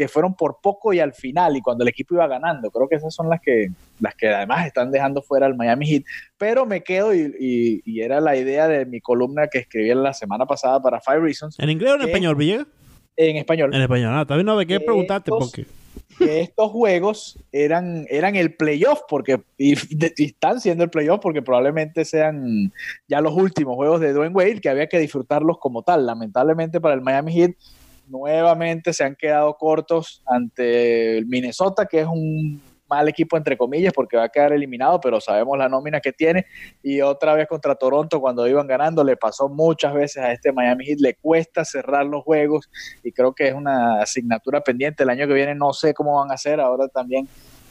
que 0.00 0.09
fueron 0.09 0.33
por 0.35 0.61
poco 0.62 0.95
y 0.95 0.99
al 0.99 1.12
final 1.12 1.61
cuando 1.62 1.85
el 1.85 1.88
equipo 1.88 2.14
iba 2.14 2.26
ganando. 2.26 2.71
Creo 2.71 2.88
que 2.88 2.95
esas 2.95 3.14
son 3.14 3.28
las 3.28 3.38
que, 3.38 3.69
las 4.00 4.14
que 4.14 4.28
además 4.28 4.66
están 4.66 4.90
dejando 4.90 5.21
fuera 5.21 5.45
al 5.45 5.57
Miami 5.57 5.88
Heat. 5.88 6.04
Pero 6.38 6.64
me 6.64 6.83
quedo 6.83 7.14
y, 7.14 7.83
era 7.85 8.19
la 8.19 8.35
idea 8.35 8.66
de 8.66 8.87
mi 8.87 9.02
columna 9.02 9.49
que 9.49 9.59
escribí 9.59 9.92
la 9.92 10.14
semana 10.14 10.47
pasada 10.47 10.80
para 10.80 11.02
Five 11.02 11.21
Reasons. 11.21 11.61
¿En 11.61 11.69
inglés 11.69 11.92
o 11.92 11.95
en 11.97 12.09
español, 12.09 12.35
Villegas? 12.35 12.66
En 13.14 13.37
español. 13.37 13.75
En 13.75 13.83
español. 13.83 14.14
Ah, 14.16 14.25
también 14.25 14.47
no 14.47 14.57
de 14.57 14.66
qué 14.66 14.80
preguntarte 14.80 15.30
porque 15.30 15.66
que 16.16 16.40
estos 16.40 16.71
juegos 16.71 17.38
eran, 17.52 18.07
eran 18.09 18.37
el 18.37 18.54
playoff, 18.54 19.00
porque 19.07 19.42
y, 19.59 19.75
están 20.25 20.62
siendo 20.62 20.83
el 20.83 20.88
playoff 20.88 21.21
porque 21.21 21.42
probablemente 21.42 22.07
sean 22.07 22.73
ya 23.07 23.21
los 23.21 23.35
últimos 23.35 23.76
juegos 23.76 24.00
de 24.00 24.14
Dwayne 24.14 24.35
Wade, 24.35 24.61
que 24.62 24.71
había 24.71 24.87
que 24.87 24.99
disfrutarlos 24.99 25.59
como 25.59 25.83
tal. 25.83 26.07
Lamentablemente 26.07 26.80
para 26.80 26.95
el 26.95 27.02
Miami 27.02 27.35
Heat 27.35 27.50
nuevamente 28.10 28.92
se 28.92 29.04
han 29.04 29.16
quedado 29.16 29.54
cortos 29.54 30.22
ante 30.26 31.18
el 31.18 31.26
Minnesota, 31.26 31.86
que 31.86 32.00
es 32.00 32.06
un 32.06 32.60
mal 32.90 33.08
equipo 33.08 33.36
entre 33.36 33.56
comillas 33.56 33.92
porque 33.92 34.16
va 34.16 34.24
a 34.24 34.28
quedar 34.28 34.52
eliminado, 34.52 35.00
pero 35.00 35.20
sabemos 35.20 35.56
la 35.56 35.68
nómina 35.68 36.00
que 36.00 36.12
tiene 36.12 36.46
y 36.82 37.00
otra 37.00 37.34
vez 37.34 37.46
contra 37.46 37.76
Toronto 37.76 38.20
cuando 38.20 38.46
iban 38.48 38.66
ganando 38.66 39.04
le 39.04 39.16
pasó 39.16 39.48
muchas 39.48 39.94
veces 39.94 40.22
a 40.22 40.32
este 40.32 40.52
Miami 40.52 40.86
Heat, 40.86 40.98
le 40.98 41.14
cuesta 41.14 41.64
cerrar 41.64 42.04
los 42.04 42.24
juegos 42.24 42.68
y 43.04 43.12
creo 43.12 43.32
que 43.32 43.48
es 43.48 43.54
una 43.54 44.02
asignatura 44.02 44.60
pendiente. 44.60 45.04
El 45.04 45.10
año 45.10 45.28
que 45.28 45.34
viene 45.34 45.54
no 45.54 45.72
sé 45.72 45.94
cómo 45.94 46.18
van 46.18 46.32
a 46.32 46.34
hacer, 46.34 46.60
ahora 46.60 46.88
también 46.88 47.28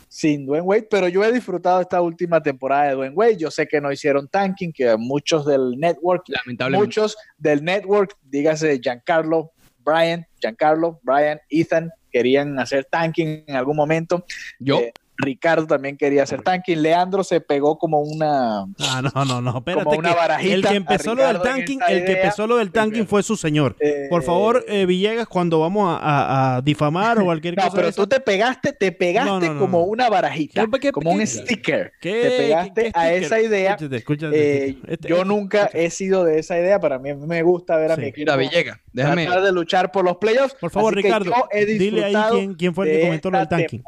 sin 0.07 0.45
Dwayne 0.47 0.65
Wade, 0.65 0.87
pero 0.89 1.07
yo 1.07 1.23
he 1.23 1.31
disfrutado 1.31 1.81
esta 1.81 2.01
última 2.01 2.41
temporada 2.41 2.87
de 2.87 2.95
Dwayne 2.95 3.15
Wade. 3.15 3.37
Yo 3.37 3.51
sé 3.51 3.67
que 3.67 3.79
no 3.79 3.91
hicieron 3.91 4.27
tanking, 4.27 4.73
que 4.73 4.97
muchos 4.97 5.45
del 5.45 5.77
network, 5.77 6.23
muchos 6.71 7.15
del 7.37 7.63
network, 7.63 8.15
dígase 8.23 8.79
Giancarlo, 8.81 9.51
Brian, 9.89 10.25
Giancarlo, 10.39 10.99
Brian, 11.03 11.39
Ethan, 11.49 11.91
querían 12.11 12.59
hacer 12.59 12.85
tanking 12.85 13.43
en 13.47 13.55
algún 13.55 13.75
momento. 13.75 14.25
Yo. 14.59 14.79
Eh, 14.79 14.93
Ricardo 15.19 15.67
también 15.67 15.97
quería 15.97 16.23
hacer 16.23 16.41
tanking. 16.41 16.81
Leandro 16.81 17.23
se 17.23 17.41
pegó 17.41 17.77
como 17.77 17.99
una. 17.99 18.61
Ah, 18.79 19.01
no, 19.01 19.25
no, 19.25 19.41
no. 19.41 19.57
Espérate 19.57 19.83
como 19.83 19.99
una 19.99 20.13
barajita. 20.13 20.53
El 20.53 20.65
que 20.65 20.75
empezó 20.75 21.13
lo 21.13 21.27
del 21.27 21.41
tanking, 21.41 21.79
el 21.87 22.05
que 22.05 22.11
empezó 22.13 22.47
lo 22.47 22.57
del 22.57 22.71
tanking 22.71 23.05
fue 23.05 23.21
su 23.21 23.35
señor. 23.35 23.75
Eh, 23.79 24.07
Por 24.09 24.23
favor, 24.23 24.63
eh, 24.67 24.85
Villegas, 24.85 25.27
cuando 25.27 25.59
vamos 25.59 25.99
a, 26.01 26.61
difamar 26.63 27.19
o 27.19 27.25
cualquier 27.25 27.55
cosa. 27.55 27.67
No, 27.67 27.73
pero 27.73 27.91
tú 27.91 28.07
te 28.07 28.19
pegaste, 28.19 28.73
te 28.73 28.91
pegaste 28.91 29.47
como 29.57 29.83
una 29.83 30.09
barajita, 30.09 30.65
como 30.93 31.11
un 31.11 31.25
sticker. 31.27 31.91
Te 32.01 32.29
pegaste 32.37 32.91
a 32.93 33.13
esa 33.13 33.41
idea. 33.41 33.77
Eh, 33.79 34.77
este, 34.87 35.09
yo 35.09 35.17
este, 35.17 35.27
nunca 35.27 35.69
he 35.73 35.89
sido 35.89 36.23
de 36.23 36.39
esa 36.39 36.57
idea. 36.57 36.79
Para 36.79 36.97
mí 36.97 37.13
me 37.13 37.43
gusta 37.43 37.75
ver 37.75 37.91
a 37.91 37.97
mi 37.97 38.07
equipo. 38.07 38.21
Mira, 38.21 38.35
Villegas, 38.37 38.79
déjame. 38.93 39.25
Tratar 39.25 39.43
de 39.43 39.51
luchar 39.51 39.91
por 39.91 40.05
los 40.05 40.17
playoffs. 40.17 40.55
Por 40.55 40.71
favor, 40.71 40.95
Ricardo, 40.95 41.33
dile 41.53 42.05
ahí 42.05 42.15
quién, 42.31 42.53
quién, 42.53 42.73
fue 42.73 42.89
el 42.89 42.97
que 42.97 43.05
comentó 43.05 43.31
lo 43.31 43.39
del 43.39 43.47
tanking. 43.49 43.83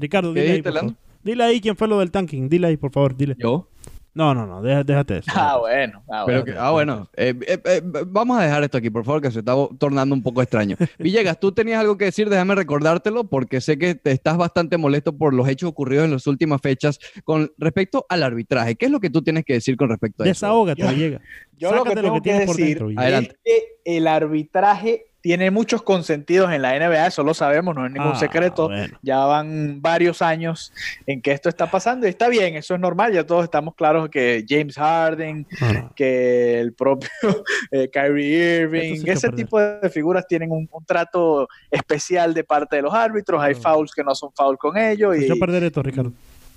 Ricardo, 0.00 0.32
¿Qué 0.34 0.40
dile 0.42 0.52
ahí, 0.54 0.62
por 0.62 0.72
favor. 0.74 0.94
Dile 1.22 1.44
ahí 1.44 1.60
quién 1.60 1.76
fue 1.76 1.86
lo 1.88 1.98
del 2.00 2.10
tanking. 2.10 2.48
Dile 2.48 2.66
ahí, 2.68 2.76
por 2.76 2.90
favor, 2.90 3.16
dile. 3.16 3.36
Yo. 3.38 3.68
No, 4.12 4.34
no, 4.34 4.44
no, 4.44 4.60
deja- 4.60 4.82
déjate 4.82 5.18
eso. 5.18 5.30
Ah, 5.32 5.56
bueno. 5.58 6.02
Ah, 6.10 6.24
Pero 6.26 6.40
bueno. 6.40 6.44
que, 6.44 6.58
ah, 6.60 6.70
bueno. 6.72 7.08
Eh, 7.16 7.32
eh, 7.46 7.60
eh, 7.64 7.80
vamos 8.08 8.40
a 8.40 8.42
dejar 8.42 8.64
esto 8.64 8.78
aquí, 8.78 8.90
por 8.90 9.04
favor, 9.04 9.22
que 9.22 9.30
se 9.30 9.38
está 9.38 9.54
tornando 9.78 10.16
un 10.16 10.22
poco 10.22 10.42
extraño. 10.42 10.76
Villegas, 10.98 11.38
tú 11.38 11.52
tenías 11.52 11.78
algo 11.80 11.96
que 11.96 12.06
decir, 12.06 12.28
déjame 12.28 12.56
recordártelo, 12.56 13.24
porque 13.28 13.60
sé 13.60 13.78
que 13.78 13.94
te 13.94 14.10
estás 14.10 14.36
bastante 14.36 14.78
molesto 14.78 15.16
por 15.16 15.32
los 15.32 15.46
hechos 15.48 15.68
ocurridos 15.70 16.06
en 16.06 16.10
las 16.10 16.26
últimas 16.26 16.60
fechas 16.60 16.98
con 17.22 17.52
respecto 17.56 18.04
al 18.08 18.24
arbitraje. 18.24 18.74
¿Qué 18.74 18.86
es 18.86 18.90
lo 18.90 18.98
que 18.98 19.10
tú 19.10 19.22
tienes 19.22 19.44
que 19.44 19.52
decir 19.52 19.76
con 19.76 19.88
respecto 19.88 20.24
a 20.24 20.26
eso? 20.26 20.30
Desahógate, 20.30 20.82
Yo- 20.82 20.88
Villegas. 20.88 21.22
Yo 21.56 21.72
lo 21.72 21.84
que 21.84 21.94
tengo 21.94 22.14
que 22.14 22.20
tienes 22.22 22.46
por 22.46 22.56
decir 22.56 22.68
dentro, 22.70 22.86
Villegas. 22.88 23.04
Adelante. 23.04 23.36
es 23.44 23.62
que 23.84 23.96
el 23.96 24.06
arbitraje 24.08 25.04
tiene 25.22 25.50
muchos 25.50 25.82
consentidos 25.82 26.50
en 26.52 26.62
la 26.62 26.74
NBA, 26.78 27.08
eso 27.08 27.22
lo 27.22 27.34
sabemos, 27.34 27.74
no 27.74 27.84
es 27.86 27.92
ningún 27.92 28.12
Ah, 28.14 28.18
secreto. 28.18 28.68
bueno. 28.68 28.96
Ya 29.02 29.18
van 29.26 29.82
varios 29.82 30.22
años 30.22 30.72
en 31.06 31.20
que 31.20 31.32
esto 31.32 31.48
está 31.50 31.70
pasando 31.70 32.06
y 32.06 32.10
está 32.10 32.28
bien, 32.28 32.56
eso 32.56 32.74
es 32.74 32.80
normal, 32.80 33.12
ya 33.12 33.26
todos 33.26 33.44
estamos 33.44 33.74
claros 33.74 34.08
que 34.08 34.44
James 34.48 34.76
Harden, 34.76 35.46
que 35.94 36.58
el 36.60 36.72
propio 36.72 37.10
eh, 37.70 37.90
Kyrie 37.92 38.60
Irving, 38.62 39.02
ese 39.06 39.28
perder. 39.28 39.34
tipo 39.44 39.60
de 39.60 39.90
figuras 39.90 40.26
tienen 40.26 40.50
un, 40.52 40.68
un 40.72 40.84
trato 40.86 41.48
especial 41.70 42.32
de 42.32 42.44
parte 42.44 42.76
de 42.76 42.82
los 42.82 42.94
árbitros, 42.94 43.42
hay 43.42 43.54
No. 43.54 43.60
fouls 43.60 43.92
que 43.94 44.02
no 44.02 44.14
son 44.14 44.30
fouls 44.34 44.58
con 44.58 44.76
ellos 44.78 45.14
Se 45.16 45.20
y, 45.22 45.24
echó 45.24 45.34
a 45.34 45.36
perder 45.36 45.64
esto, 45.64 45.82
Ricardo. 45.82 46.12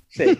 Sí. 0.08 0.38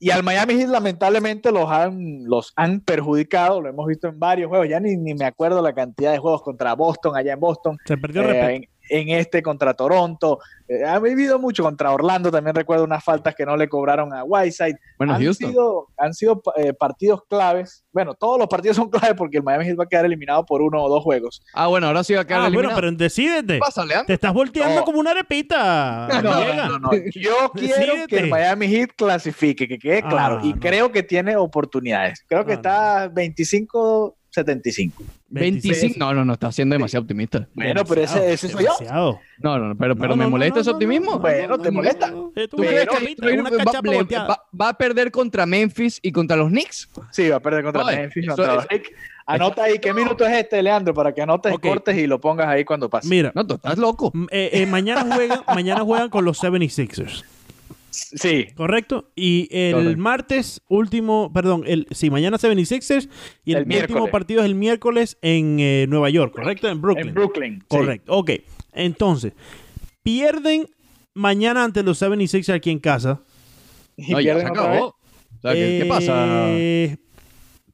Y 0.00 0.10
al 0.10 0.22
Miami 0.22 0.54
Heat 0.54 0.68
lamentablemente 0.68 1.50
los 1.50 1.68
han, 1.70 2.24
los 2.24 2.52
han 2.54 2.80
perjudicado, 2.80 3.60
lo 3.60 3.68
hemos 3.68 3.86
visto 3.86 4.06
en 4.06 4.18
varios 4.18 4.48
juegos, 4.48 4.68
ya 4.68 4.78
ni, 4.78 4.96
ni 4.96 5.14
me 5.14 5.24
acuerdo 5.24 5.60
la 5.60 5.74
cantidad 5.74 6.12
de 6.12 6.18
juegos 6.18 6.42
contra 6.42 6.74
Boston, 6.74 7.16
allá 7.16 7.32
en 7.32 7.40
Boston, 7.40 7.78
Se 7.84 7.96
perdió 7.96 8.22
eh. 8.30 8.68
En, 8.88 9.08
este 9.10 9.42
contra 9.42 9.74
Toronto, 9.74 10.38
eh, 10.68 10.84
ha 10.84 10.98
vivido 10.98 11.38
mucho 11.38 11.62
contra 11.62 11.90
Orlando, 11.92 12.30
también 12.30 12.54
recuerdo 12.54 12.84
unas 12.84 13.02
faltas 13.02 13.34
que 13.34 13.46
no 13.46 13.56
le 13.56 13.68
cobraron 13.68 14.12
a 14.14 14.24
Whiteside. 14.24 14.76
Bueno, 14.98 15.14
han, 15.14 15.22
Houston. 15.22 15.50
sido, 15.50 15.88
han 15.96 16.14
sido 16.14 16.42
eh, 16.56 16.72
partidos 16.74 17.22
claves, 17.28 17.84
bueno, 17.92 18.14
todos 18.14 18.38
los 18.38 18.48
partidos 18.48 18.76
son 18.76 18.90
claves 18.90 19.14
porque 19.16 19.38
el 19.38 19.42
Miami 19.42 19.64
Heat 19.66 19.78
va 19.78 19.84
a 19.84 19.88
quedar 19.88 20.04
eliminado 20.04 20.44
por 20.44 20.62
uno 20.62 20.82
o 20.82 20.88
dos 20.88 21.02
juegos. 21.02 21.40
Ah, 21.54 21.66
bueno, 21.68 21.86
ahora 21.88 22.04
sí 22.04 22.14
va 22.14 22.20
a 22.20 22.24
quedar 22.26 22.40
Ah, 22.40 22.42
bueno, 22.44 22.58
eliminado. 22.70 22.80
pero 22.80 22.92
decídete. 22.92 23.54
¿Qué 23.54 23.58
pasa, 23.60 23.84
Leandro? 23.84 24.06
Te 24.06 24.14
estás 24.14 24.32
volteando 24.34 24.80
No. 24.80 24.84
como 24.84 25.00
una 25.00 25.10
arepita. 25.12 26.08
No, 26.22 26.22
Villegas. 26.38 26.68
no, 26.70 26.78
no, 26.78 26.90
Yo 27.14 27.50
quiero 27.54 27.76
Decídete. 27.76 28.06
que 28.08 28.18
el 28.18 28.28
Miami 28.30 28.68
Heat 28.68 28.90
clasifique, 28.96 29.66
que 29.68 29.78
quede 29.78 30.02
claro. 30.02 30.38
Ah, 30.42 30.46
y 30.46 30.52
no. 30.54 30.60
creo 30.60 30.92
que 30.92 31.02
tiene 31.02 31.36
oportunidades. 31.36 32.24
Creo 32.28 32.44
que 32.44 32.52
Ah, 32.52 32.54
está 32.56 33.08
25-75. 34.34 34.92
25. 35.30 35.94
No, 35.98 36.14
no, 36.14 36.24
no, 36.24 36.32
estás 36.34 36.54
siendo 36.54 36.74
demasiado 36.74 37.02
optimista. 37.02 37.46
Bueno, 37.54 37.84
pero 37.84 38.02
ese, 38.02 38.32
ese 38.32 38.48
soy 38.48 38.64
yo. 38.64 38.72
Demasiado. 38.78 39.20
No, 39.40 39.58
no, 39.58 39.68
no, 39.68 39.76
pero, 39.76 39.94
pero 39.96 40.08
No, 40.10 40.16
me 40.16 40.26
molesta 40.26 40.56
no, 40.56 40.60
ese 40.62 40.70
optimismo. 40.70 41.12
no, 41.12 41.18
Bueno, 41.20 41.58
¿te 41.58 41.70
molesta? 41.70 42.10
Tú 42.10 42.32
¿Tú 42.50 42.62
eres 42.62 42.86
crees 42.88 43.16
que 44.08 44.16
va, 44.16 44.26
va- 44.26 44.44
va 44.60 44.68
a 44.70 44.74
perder 44.78 45.10
contra 45.10 45.46
Memphis 45.46 45.98
y 46.02 46.12
contra 46.12 46.36
los 46.36 46.48
Knicks? 46.48 46.88
Sí, 47.10 47.28
va 47.28 47.36
a 47.36 47.40
perder 47.40 47.62
contra 47.64 47.84
Oye, 47.84 47.96
Memphis. 47.96 48.24
eso 48.24 48.36
contra 48.36 48.52
es- 48.52 48.56
los 48.56 48.66
Knicks. 48.66 48.90
Anota 49.30 49.64
ahí 49.64 49.78
qué 49.78 49.92
minuto 49.92 50.24
es 50.24 50.32
este, 50.38 50.62
Leandro, 50.62 50.94
para 50.94 51.12
que 51.12 51.20
anotes, 51.20 51.52
Ok. 51.52 51.60
cortes 51.60 51.98
y 51.98 52.06
lo 52.06 52.18
pongas 52.18 52.48
ahí 52.48 52.64
cuando 52.64 52.88
pase. 52.88 53.06
Mira, 53.08 53.30
No, 53.34 53.46
tú 53.46 53.56
estás 53.56 53.76
loco. 53.76 54.10
m- 54.14 54.26
eh, 54.30 54.48
eh, 54.54 54.64
mañana, 54.66 55.04
juegan, 55.14 55.40
mañana 55.54 55.82
juegan 55.82 56.08
con 56.08 56.24
los 56.24 56.38
76ers, 56.42 57.24
Sí, 58.14 58.46
¿correcto? 58.54 59.10
Y 59.16 59.48
el 59.50 59.74
Correcto. 59.74 60.00
martes 60.02 60.62
último, 60.68 61.30
perdón, 61.32 61.64
el, 61.66 61.86
sí, 61.90 62.10
mañana 62.10 62.36
76ers 62.38 63.08
y 63.44 63.52
el, 63.52 63.56
El 63.58 63.62
último 63.64 63.66
miércoles. 63.78 64.10
partido 64.12 64.40
es 64.40 64.46
el 64.46 64.54
miércoles 64.54 65.18
en 65.22 65.58
eh, 65.60 65.86
Nueva 65.88 66.10
York, 66.10 66.32
¿correcto? 66.34 66.68
En 66.68 66.80
Brooklyn. 66.80 67.08
en 67.08 67.14
Brooklyn. 67.14 67.58
sí. 67.60 67.66
Correcto, 67.68 68.12
ok. 68.16 68.30
Entonces, 68.72 69.32
pierden 70.02 70.68
mañana 71.14 71.64
ante 71.64 71.82
los 71.82 72.00
76ers 72.00 72.54
aquí 72.54 72.70
en 72.70 72.78
casa. 72.78 73.20
Y 73.96 74.12
No, 74.12 74.20
ya 74.20 74.34
se 74.34 74.40
pierden 74.42 74.50
otra 74.52 74.62
vez. 74.70 74.70
acabó. 74.78 74.86
O 74.88 75.40
sea, 75.42 75.52
¿qué, 75.54 75.78
qué 75.82 75.88
pasa? 75.88 76.46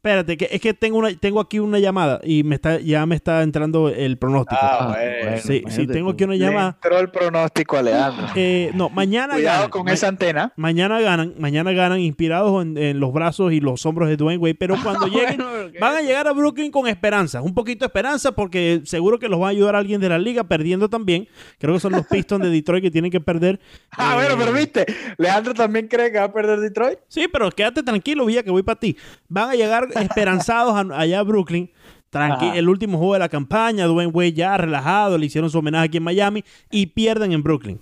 Eh, 0.05 0.09
Espérate, 0.09 0.37
que 0.37 0.49
es 0.53 0.61
que 0.61 0.75
tengo 0.75 0.99
una, 0.99 1.15
tengo 1.15 1.41
aquí 1.41 1.59
una 1.59 1.79
llamada 1.79 2.21
y 2.23 2.43
me 2.45 2.57
está, 2.57 2.79
ya 2.79 3.07
me 3.07 3.15
está 3.17 3.43
entrando 3.43 3.89
el 3.89 4.19
pronóstico. 4.19 4.61
Ah, 4.61 4.79
Ah, 4.81 4.87
bueno. 4.89 5.13
bueno. 5.23 5.37
sí, 5.43 5.63
sí, 5.69 5.87
tengo 5.87 6.11
aquí 6.11 6.25
una 6.25 6.35
Le 6.35 6.41
llamada. 6.41 6.77
entró 6.83 6.99
el 6.99 7.09
pronóstico 7.11 7.77
a 7.79 7.83
Leandro. 7.83 8.27
Eh, 8.37 8.71
no, 8.75 8.91
mañana 8.91 9.35
Cuidado 9.35 9.57
ganan. 9.61 9.71
con 9.71 9.85
Ma- 9.87 9.93
esa 9.93 10.09
antena. 10.09 10.53
Mañana 10.57 11.01
ganan, 11.01 11.35
mañana 11.39 11.73
ganan 11.73 12.01
inspirados 12.01 12.63
en, 12.63 12.77
en 12.77 13.01
los 13.01 13.13
brazos 13.15 13.53
y 13.53 13.61
los 13.61 13.85
hombros 13.87 14.09
de 14.11 14.17
Dwayne 14.19 14.39
Wade, 14.43 14.55
pero 14.57 14.77
cuando 14.83 15.07
lleguen 15.07 15.39
Bueno, 15.39 15.71
van 15.81 15.97
a 15.97 16.01
llegar 16.03 16.29
a 16.29 16.33
Brooklyn 16.33 16.71
con 16.71 16.87
esperanza, 16.87 17.41
un 17.41 17.55
poquito 17.55 17.85
de 17.85 17.87
esperanza 17.87 18.33
porque 18.33 18.83
seguro 18.85 19.19
que 19.19 19.29
los 19.29 19.41
va 19.41 19.47
a 19.47 19.51
ayudar 19.51 19.75
alguien 19.75 20.01
de 20.03 20.09
la 20.11 20.19
liga 20.19 20.45
perdiendo 20.45 20.89
también. 20.91 21.27
Creo 21.59 21.73
que 21.75 21.81
son 21.81 21.93
los 21.93 22.07
Pistons 22.07 22.43
de 22.45 22.51
Detroit 22.51 22.83
que 22.83 22.91
tienen 22.91 23.11
que 23.11 23.21
perder. 23.21 23.59
Ah, 23.97 24.13
Eh, 24.13 24.15
bueno, 24.17 24.35
pero 24.39 24.53
viste, 24.53 24.85
Leandro 25.19 25.55
también 25.55 25.87
cree 25.89 26.11
que 26.11 26.19
va 26.19 26.25
a 26.25 26.33
perder 26.33 26.59
Detroit. 26.61 26.99
Sí, 27.09 27.27
pero 27.33 27.49
quédate 27.51 27.83
tranquilo, 27.83 28.27
Villa, 28.27 28.43
que 28.43 28.51
voy 28.51 28.63
para 28.65 28.79
ti. 28.79 28.97
Van 29.29 29.51
a 29.51 29.55
llegar 29.55 29.87
esperanzados 30.03 30.75
a- 30.75 30.99
allá 31.01 31.21
a 31.21 31.23
Brooklyn. 31.23 31.71
Tranqui 32.11 32.47
Ajá. 32.47 32.57
el 32.57 32.69
último 32.69 32.97
juego 32.99 33.15
de 33.15 33.19
la 33.19 33.29
campaña, 33.29 33.87
Dwayne 33.87 34.13
Wade 34.13 34.33
ya 34.35 34.57
relajado, 34.57 35.19
le 35.19 35.27
hicieron 35.27 35.51
su 35.51 35.59
homenaje 35.59 35.87
aquí 35.87 35.97
en 35.97 36.05
Miami 36.05 36.45
y 36.71 36.87
pierden 36.87 37.33
en 37.33 37.43
Brooklyn. 37.43 37.81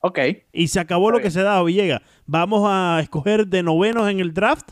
Ok. 0.00 0.18
Y 0.52 0.68
se 0.68 0.80
acabó 0.80 1.10
lo 1.10 1.20
que 1.20 1.30
se 1.30 1.42
daba, 1.42 1.62
Villega. 1.64 2.02
Vamos 2.26 2.62
a 2.66 3.00
escoger 3.02 3.46
de 3.46 3.62
novenos 3.62 4.08
en 4.08 4.20
el 4.20 4.32
draft. 4.34 4.70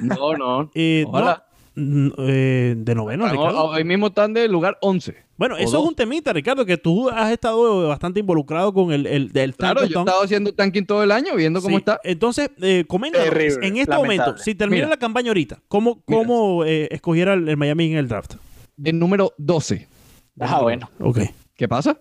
No, 0.00 0.34
no. 0.36 0.70
Eh, 0.74 1.04
no, 1.12 1.36
mm, 1.74 2.08
eh, 2.18 2.74
de 2.76 2.94
novenos, 2.94 3.30
Ricardo. 3.30 3.64
hoy 3.66 3.82
mismo 3.84 4.08
están 4.08 4.32
de 4.32 4.46
lugar 4.48 4.78
11. 4.80 5.25
Bueno, 5.38 5.54
o 5.56 5.58
eso 5.58 5.72
dos. 5.72 5.82
es 5.82 5.88
un 5.88 5.94
temita, 5.94 6.32
Ricardo, 6.32 6.64
que 6.64 6.78
tú 6.78 7.10
has 7.10 7.30
estado 7.30 7.88
bastante 7.88 8.20
involucrado 8.20 8.72
con 8.72 8.92
el, 8.92 9.06
el 9.06 9.32
del 9.32 9.54
Claro, 9.54 9.84
yo 9.84 9.98
he 9.98 10.02
estado 10.02 10.22
haciendo 10.22 10.54
tanking 10.54 10.86
todo 10.86 11.02
el 11.02 11.10
año, 11.12 11.34
viendo 11.36 11.60
cómo 11.60 11.76
Sí, 11.76 11.80
está. 11.80 12.00
Entonces, 12.04 12.50
eh, 12.62 12.84
coméntanos, 12.88 13.28
Terrible, 13.28 13.66
en 13.66 13.76
este 13.76 13.90
lamentable. 13.92 14.18
momento, 14.18 14.42
si 14.42 14.54
termina 14.54 14.84
Mira. 14.84 14.88
la 14.88 14.96
campaña 14.98 15.28
ahorita, 15.28 15.60
¿cómo, 15.68 16.00
cómo 16.04 16.64
eh, 16.64 16.88
escogiera 16.90 17.34
el, 17.34 17.48
el 17.48 17.56
Miami 17.56 17.92
en 17.92 17.98
el 17.98 18.08
draft? 18.08 18.34
De 18.76 18.92
número 18.92 19.34
12. 19.38 19.86
Ah, 20.40 20.60
bueno. 20.62 20.88
Ok. 21.00 21.20
¿Qué 21.54 21.68
pasa? 21.68 21.98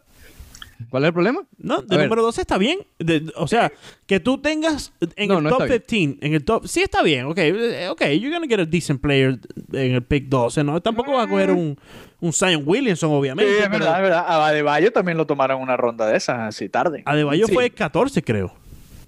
¿Cuál 0.90 1.04
es 1.04 1.08
el 1.08 1.14
problema? 1.14 1.42
No, 1.58 1.82
de 1.82 1.98
número 1.98 2.22
12 2.22 2.42
está 2.42 2.58
bien. 2.58 2.80
De- 3.00 3.32
o 3.36 3.48
sea, 3.48 3.72
que 4.06 4.20
tú 4.20 4.38
tengas 4.40 4.94
en 5.16 5.28
No, 5.30 5.38
el 5.40 5.44
no 5.46 5.50
top 5.52 5.64
está 5.64 5.80
15, 5.80 6.26
en 6.26 6.34
el 6.34 6.44
top... 6.44 6.68
Sí 6.68 6.82
está 6.82 7.02
bien, 7.04 7.26
ok. 7.26 7.38
eh, 7.38 7.88
Ok, 7.90 8.02
you're 8.20 8.32
gonna 8.32 8.48
get 8.48 8.60
a 8.60 8.66
decent 8.66 9.02
player 9.02 9.40
en 9.74 9.92
el 9.94 10.04
pick 10.04 10.26
12, 10.30 10.64
¿no? 10.64 10.82
Tampoco 10.82 11.14
vas 11.14 11.28
a 11.28 11.30
coger 11.30 11.52
un, 11.52 11.78
un 12.20 12.34
Zion 12.34 12.64
Williamson, 12.66 13.10
Sí, 13.10 13.16
obviamente. 13.16 13.52
es 13.58 13.60
pero 13.70 13.72
verdad, 13.80 13.96
es 13.98 14.02
verdad. 14.04 14.26
A 14.28 14.48
Adebayo 14.48 14.92
también 14.92 15.18
lo 15.18 15.26
tomaron 15.26 15.62
una 15.62 15.78
ronda 15.78 16.08
de 16.08 16.18
esas 16.18 16.40
así 16.40 16.70
tarde. 16.70 17.04
Adebayo 17.06 17.48
Sí. 17.48 17.54
fue 17.54 17.70
14, 17.70 18.22
creo. 18.24 18.54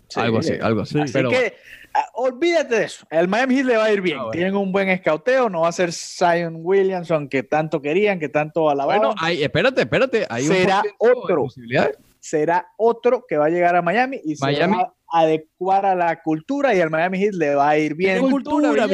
Sí. 0.10 0.20
algo 0.20 0.40
así, 0.40 0.54
algo 0.62 0.82
así. 0.82 0.94
Sí. 0.96 1.00
Así 1.02 1.14
Pero 1.14 1.30
que 1.30 1.54
ah, 1.94 2.06
olvídate 2.14 2.76
de 2.80 2.86
eso. 2.86 3.06
El 3.10 3.28
Miami 3.28 3.56
Heat 3.56 3.66
le 3.66 3.78
va 3.78 3.84
a 3.86 3.92
ir 3.92 4.02
bien. 4.02 4.18
Ah, 4.18 4.22
bueno. 4.24 4.32
Tienen 4.32 4.56
un 4.56 4.72
buen 4.72 4.90
escauteo. 4.90 5.50
No 5.50 5.62
va 5.62 5.70
a 5.70 5.72
ser 5.72 5.92
Zion 5.92 6.60
Williamson 6.62 7.28
que 7.30 7.44
tanto 7.44 7.82
querían, 7.82 8.20
que 8.20 8.30
tanto 8.30 8.70
alababan. 8.70 9.00
bueno, 9.02 9.16
hay, 9.20 9.44
espérate, 9.44 9.82
espérate. 9.82 10.26
Hay 10.30 10.48
un 10.48 10.54
Será 10.56 10.82
de 10.82 10.92
otro. 10.98 11.48
Será 12.20 12.68
otro 12.78 13.26
que 13.28 13.38
va 13.38 13.46
a 13.46 13.50
llegar 13.50 13.76
a 13.76 13.82
Miami 13.82 14.20
y 14.24 14.36
Miami. 14.40 14.76
se 14.76 14.80
va 14.82 14.94
a 15.14 15.20
adecuar 15.22 15.86
a 15.86 15.96
la 15.96 16.22
cultura 16.22 16.76
y 16.76 16.82
al 16.82 16.90
Miami 16.90 17.20
Heat 17.20 17.34
le 17.36 17.56
va 17.56 17.70
a 17.70 17.78
ir 17.78 17.92
¿Qué 17.92 17.96
bien. 17.98 18.20
cultura, 18.30 18.70
cultura? 18.70 18.88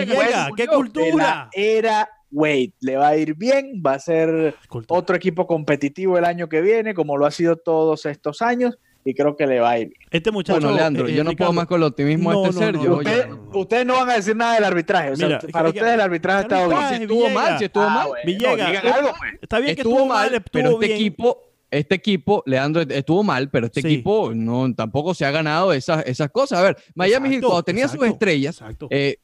¿Qué 0.55 0.63
De 0.63 0.67
De 0.67 0.75
cultura? 0.75 1.49
era 1.53 2.09
Wade. 2.31 2.73
Le 2.81 2.97
va 2.97 3.07
a 3.09 3.17
ir 3.17 3.35
bien. 3.35 3.81
Va 3.85 3.93
a 3.93 3.99
ser 3.99 4.55
Cultura. 4.67 4.99
otro 4.99 5.15
equipo 5.15 5.47
competitivo 5.47 6.17
el 6.17 6.25
año 6.25 6.49
que 6.49 6.61
viene, 6.61 6.93
como 6.93 7.17
lo 7.17 7.25
ha 7.25 7.31
sido 7.31 7.55
todos 7.57 8.05
estos 8.05 8.41
años. 8.41 8.77
Y 9.05 9.13
creo 9.13 9.35
que 9.35 9.45
le 9.45 9.59
va 9.59 9.71
a 9.71 9.79
ir 9.79 9.89
bien. 9.89 9.99
Este 10.11 10.31
muchacho... 10.31 10.59
Bueno, 10.61 10.75
Leandro, 10.75 11.07
eh, 11.07 11.13
yo 11.13 11.23
no 11.23 11.31
Ricardo, 11.31 11.49
puedo 11.49 11.53
más 11.61 11.67
con 11.67 11.81
el 11.81 11.83
optimismo 11.87 12.31
No, 12.31 12.41
de 12.43 12.49
este 12.49 12.59
no, 12.59 12.65
ser. 12.65 12.75
no, 12.75 12.83
yo 12.83 12.89
no, 12.89 13.01
ya- 13.01 13.29
Ustedes, 13.59 13.85
no 13.85 13.93
van 13.95 14.09
a 14.09 14.13
decir 14.15 14.35
nada 14.35 14.53
del 14.55 14.63
arbitraje. 14.63 15.11
O 15.11 15.15
sea, 15.15 15.27
Mira, 15.27 15.39
para 15.51 15.71
que- 15.71 15.77
ustedes 15.79 15.93
el 15.95 16.01
arbitraje 16.01 16.37
ha 16.37 16.41
estado 16.41 16.69
bien. 16.69 16.87
Si 16.89 17.01
estuvo 17.03 17.29
mal, 17.29 17.57
si 17.59 17.65
estuvo 17.65 17.83
Ah, 17.83 17.89
mal. 17.89 18.07
bueno, 18.07 18.23
Villegas, 18.25 18.83
algo, 18.95 19.09
pues. 19.19 19.33
Está 19.41 19.59
bien 19.59 19.75
que 19.75 19.81
estuvo, 19.81 20.05
mal, 20.05 20.33
estuvo 20.33 20.43
pero 20.51 20.69
este 20.71 20.85
bien. 20.87 20.97
equipo, 20.97 21.37
este 21.69 21.95
equipo, 21.95 22.43
Leandro, 22.45 22.81
estuvo 22.83 23.23
mal, 23.23 23.49
pero 23.49 23.65
este 23.65 23.81
Sí. 23.81 23.87
equipo 23.87 24.31
no 24.33 24.73
tampoco 24.73 25.13
se 25.13 25.25
ha 25.25 25.31
ganado 25.31 25.73
esas, 25.73 26.05
esas 26.05 26.29
cosas. 26.31 26.59
A 26.59 26.61
ver, 26.61 26.77
Miami 26.95 27.27
Exacto, 27.29 27.47
cuando 27.47 27.63
tenía 27.63 27.83
exacto, 27.85 28.05
sus 28.05 28.13
estrellas, 28.13 28.61
Exacto. 28.61 28.87
eh, 28.89 29.17